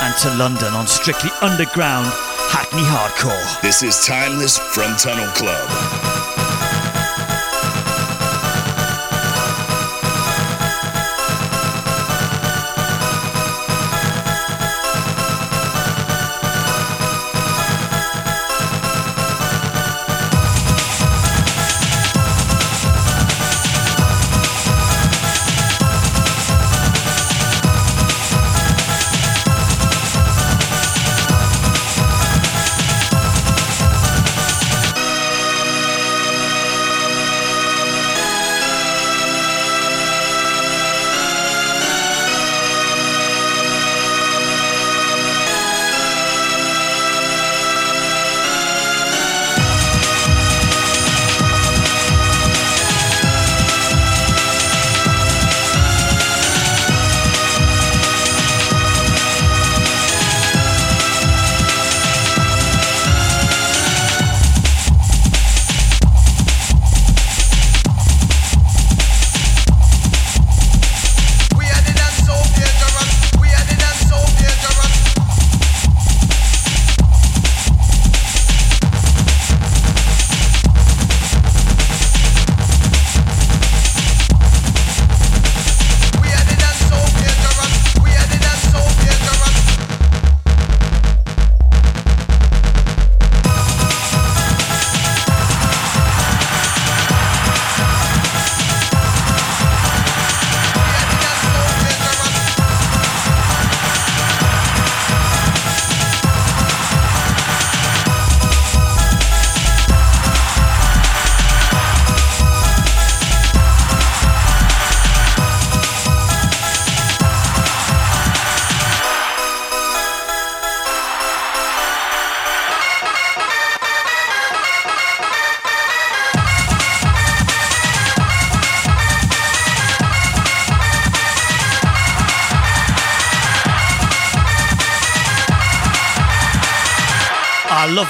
[0.03, 2.07] and to London on strictly underground
[2.51, 3.63] Hackney hardcore.
[3.63, 6.02] This is Timeless from Tunnel Club.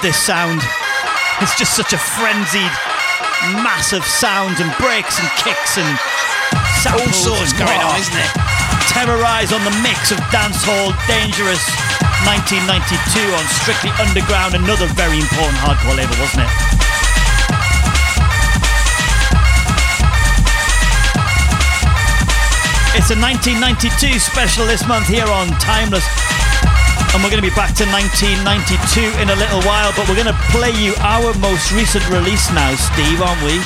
[0.03, 0.61] This sound.
[1.41, 2.75] It's just such a frenzied,
[3.63, 5.87] massive sound and breaks and kicks and
[6.91, 8.31] All sorts going on, isn't it?
[8.91, 11.63] Terrorize on the mix of dancehall, dangerous.
[12.27, 12.99] 1992
[13.35, 16.53] on Strictly Underground, another very important hardcore label, wasn't it?
[22.99, 26.05] It's a 1992 special this month here on Timeless.
[27.15, 30.35] And we're going to be back to 1992 in a little while, but we're going
[30.35, 33.61] to play you our most recent release now, Steve, aren't we?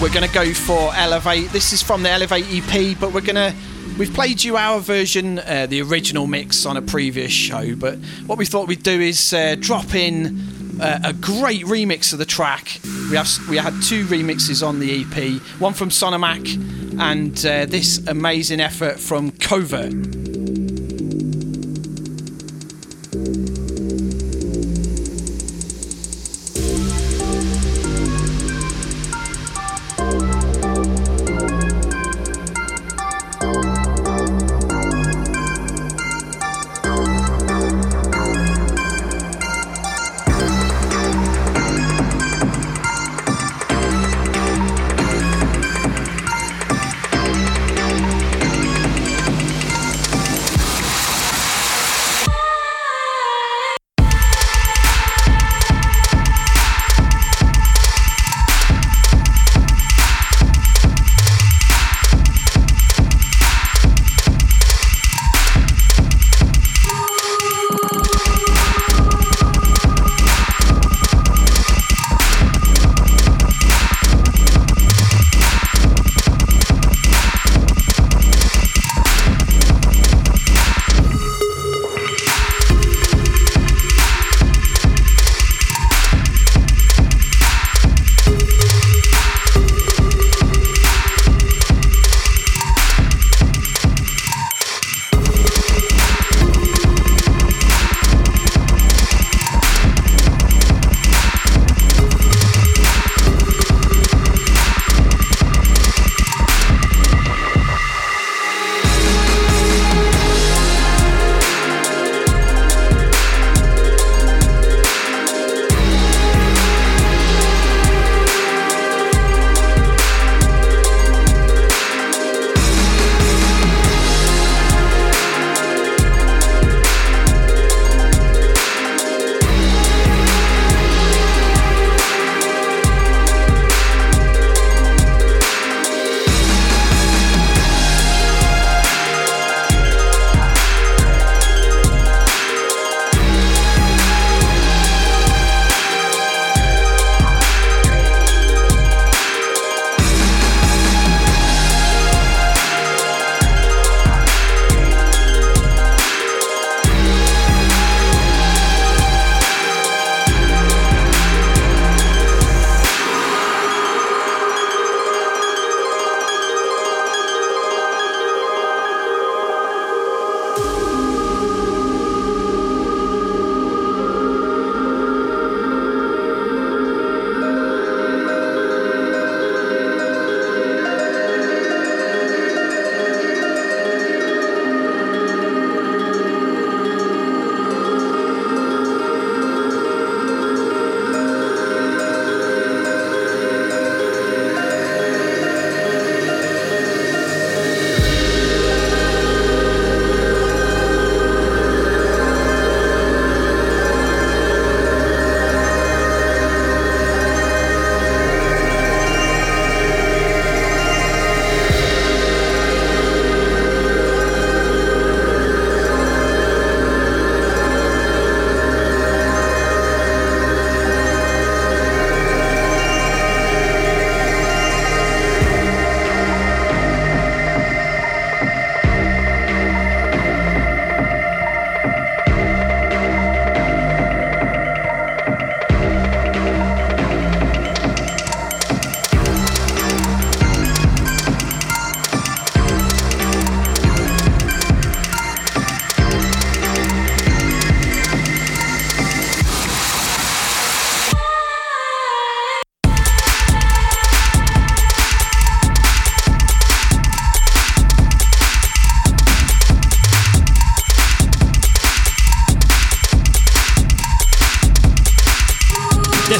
[0.00, 1.50] We're going to go for Elevate.
[1.50, 3.54] This is from the Elevate EP, but we're going to.
[3.98, 7.76] We've played you our version, uh, the original mix, on a previous show.
[7.76, 10.40] But what we thought we'd do is uh, drop in
[10.80, 12.80] uh, a great remix of the track.
[13.10, 16.48] We have we had two remixes on the EP, one from Sonomac,
[16.98, 20.27] and uh, this amazing effort from Covert.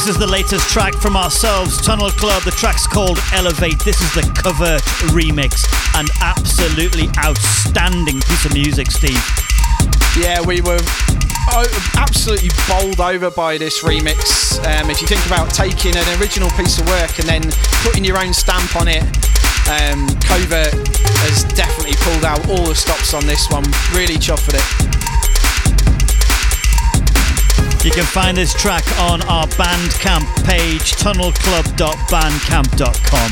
[0.09, 2.43] This is the latest track from ourselves, Tunnel Club.
[2.43, 3.79] The track's called Elevate.
[3.85, 4.81] This is the Covert
[5.13, 5.69] remix.
[6.01, 9.21] An absolutely outstanding piece of music, Steve.
[10.17, 10.81] Yeah, we were
[11.53, 11.69] oh,
[11.99, 14.57] absolutely bowled over by this remix.
[14.65, 17.43] Um, if you think about taking an original piece of work and then
[17.85, 19.05] putting your own stamp on it,
[19.69, 20.73] um, Covert
[21.21, 23.65] has definitely pulled out all the stops on this one.
[23.93, 24.98] Really chuffed with it.
[27.85, 33.31] You can find this track on our Bandcamp page, tunnelclub.bandcamp.com.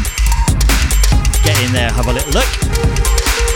[1.42, 2.46] Get in there, have a little look.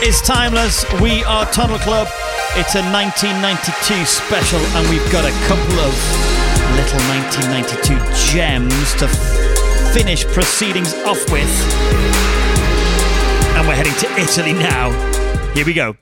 [0.02, 0.84] It's timeless.
[1.00, 2.08] We are Tunnel Club.
[2.56, 5.94] It's a 1992 special, and we've got a couple of
[6.74, 7.94] little 1992
[8.32, 9.06] gems to
[9.94, 11.48] finish proceedings off with.
[13.54, 14.90] And we're heading to Italy now.
[15.54, 15.94] Here we go.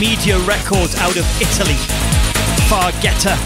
[0.00, 1.76] Media Records out of Italy.
[2.72, 3.36] Fargetta.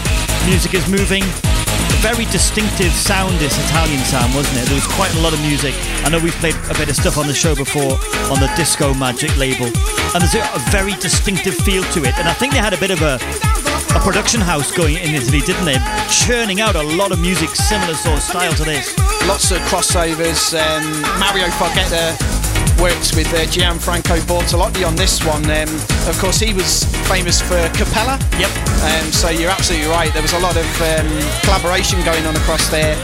[0.47, 1.21] Music is moving.
[1.21, 4.65] A very distinctive sound, this Italian sound, wasn't it?
[4.67, 5.75] There was quite a lot of music.
[6.05, 7.99] I know we've played a bit of stuff on the show before
[8.31, 9.65] on the Disco Magic label.
[10.15, 12.17] And there's a very distinctive feel to it.
[12.17, 13.19] And I think they had a bit of a,
[13.91, 15.75] a production house going in Italy, didn't they?
[16.07, 18.97] Churning out a lot of music similar sort of style to this.
[19.27, 20.55] Lots of crossovers.
[20.55, 22.34] Um, Mario Fargetta
[22.79, 25.43] worked with uh, Gianfranco Bortolotti on this one.
[25.45, 25.69] Um,
[26.07, 28.19] of course, he was famous for Cappella.
[28.39, 28.51] Yep.
[28.83, 30.11] Um, so you're absolutely right.
[30.13, 31.07] There was a lot of um,
[31.43, 32.95] collaboration going on across there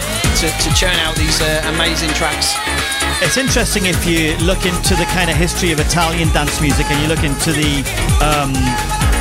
[0.42, 2.56] to, to churn out these uh, amazing tracks.
[3.22, 6.98] It's interesting if you look into the kind of history of Italian dance music and
[7.02, 7.86] you look into the
[8.20, 8.52] um,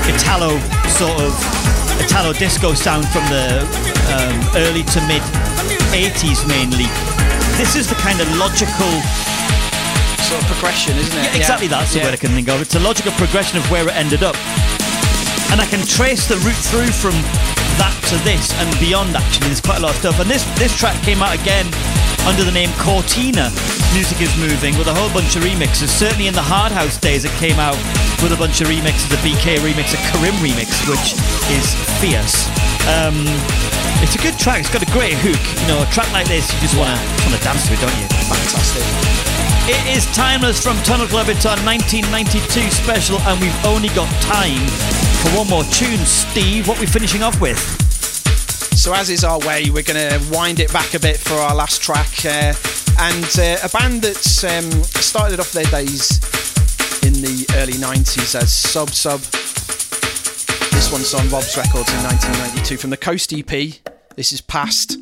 [0.08, 0.56] Italo
[0.88, 1.32] sort of
[2.00, 3.60] Italo disco sound from the
[4.08, 5.22] um, early to mid
[5.92, 6.88] 80s mainly.
[7.58, 8.88] This is the kind of logical
[10.22, 11.24] sort of progression, isn't it?
[11.24, 11.78] Yeah, exactly yeah.
[11.78, 12.04] that's the yeah.
[12.06, 12.60] word I can think of.
[12.60, 14.36] It's a logical progression of where it ended up.
[15.50, 17.16] And I can trace the route through from
[17.80, 19.50] that to this and beyond actually.
[19.50, 20.20] There's quite a lot of stuff.
[20.20, 21.66] And this this track came out again
[22.28, 23.50] under the name Cortina.
[23.96, 25.90] Music is moving with a whole bunch of remixes.
[25.90, 27.76] Certainly in the hard house days it came out
[28.22, 31.16] with a bunch of remixes, a BK remix, a Karim remix, which
[31.50, 31.66] is
[31.98, 32.46] fierce.
[32.86, 33.24] Um,
[34.04, 34.60] it's a good track.
[34.60, 35.40] It's got a great hook.
[35.62, 38.08] You know, a track like this, you just want to dance to it, don't you?
[38.28, 39.39] Fantastic.
[39.72, 41.28] It is Timeless from Tunnel Club.
[41.28, 44.66] It's our 1992 special, and we've only got time
[45.22, 46.04] for one more tune.
[46.04, 47.56] Steve, what are we finishing off with?
[48.76, 51.54] So, as is our way, we're going to wind it back a bit for our
[51.54, 52.10] last track.
[52.24, 52.52] Uh,
[52.98, 54.68] and uh, a band that's um,
[54.98, 56.18] started off their days
[57.06, 59.20] in the early 90s as Sub Sub.
[60.72, 63.46] This one's on Rob's Records in 1992 from the Coast EP.
[64.16, 64.96] This is Past.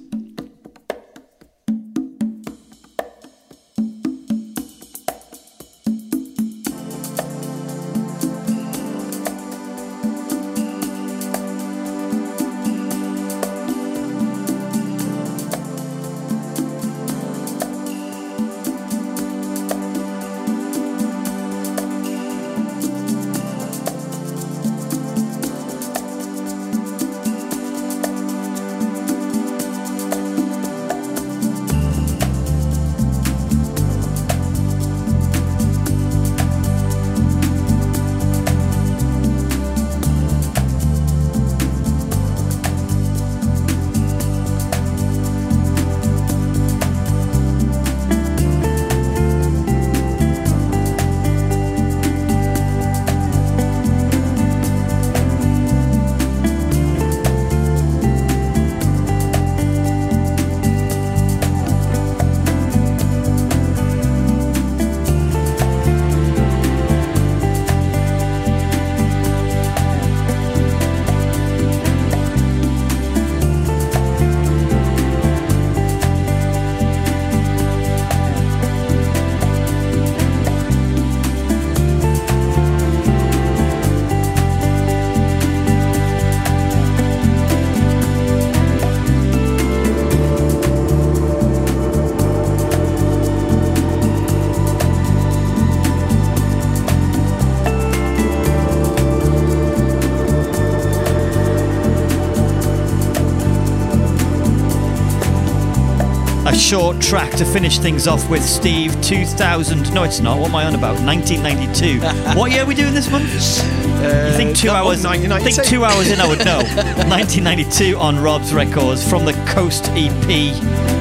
[106.69, 109.01] Short track to finish things off with, Steve.
[109.01, 109.95] 2000.
[109.95, 110.39] No, it's not.
[110.39, 111.01] What am I on about?
[111.01, 111.99] 1992.
[112.39, 113.23] what year are we doing this one?
[113.23, 115.03] I think two hours.
[115.07, 116.59] I think two hours in, I would know.
[117.09, 120.55] 1992 on Rob's Records from the Coast EP,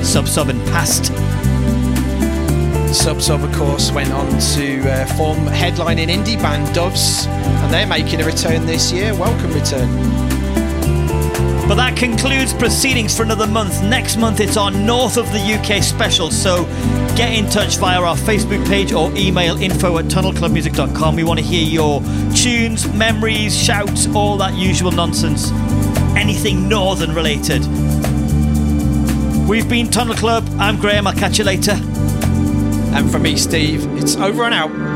[0.06, 1.08] Sub Sub and Past.
[2.96, 7.86] Sub Sub, of course, went on to uh, form headlining indie band Doves, and they're
[7.86, 9.14] making a return this year.
[9.16, 10.27] Welcome return.
[11.68, 13.84] But that concludes proceedings for another month.
[13.84, 16.64] Next month it's our North of the UK special, so
[17.18, 21.16] get in touch via our Facebook page or email info at tunnelclubmusic.com.
[21.16, 22.02] We want to hear your
[22.34, 25.52] tunes, memories, shouts, all that usual nonsense.
[26.16, 27.66] Anything northern related.
[29.48, 30.48] We've been Tunnel Club.
[30.60, 31.06] I'm Graeme.
[31.06, 31.74] I'll catch you later.
[32.94, 34.87] And for me, Steve, it's over and out.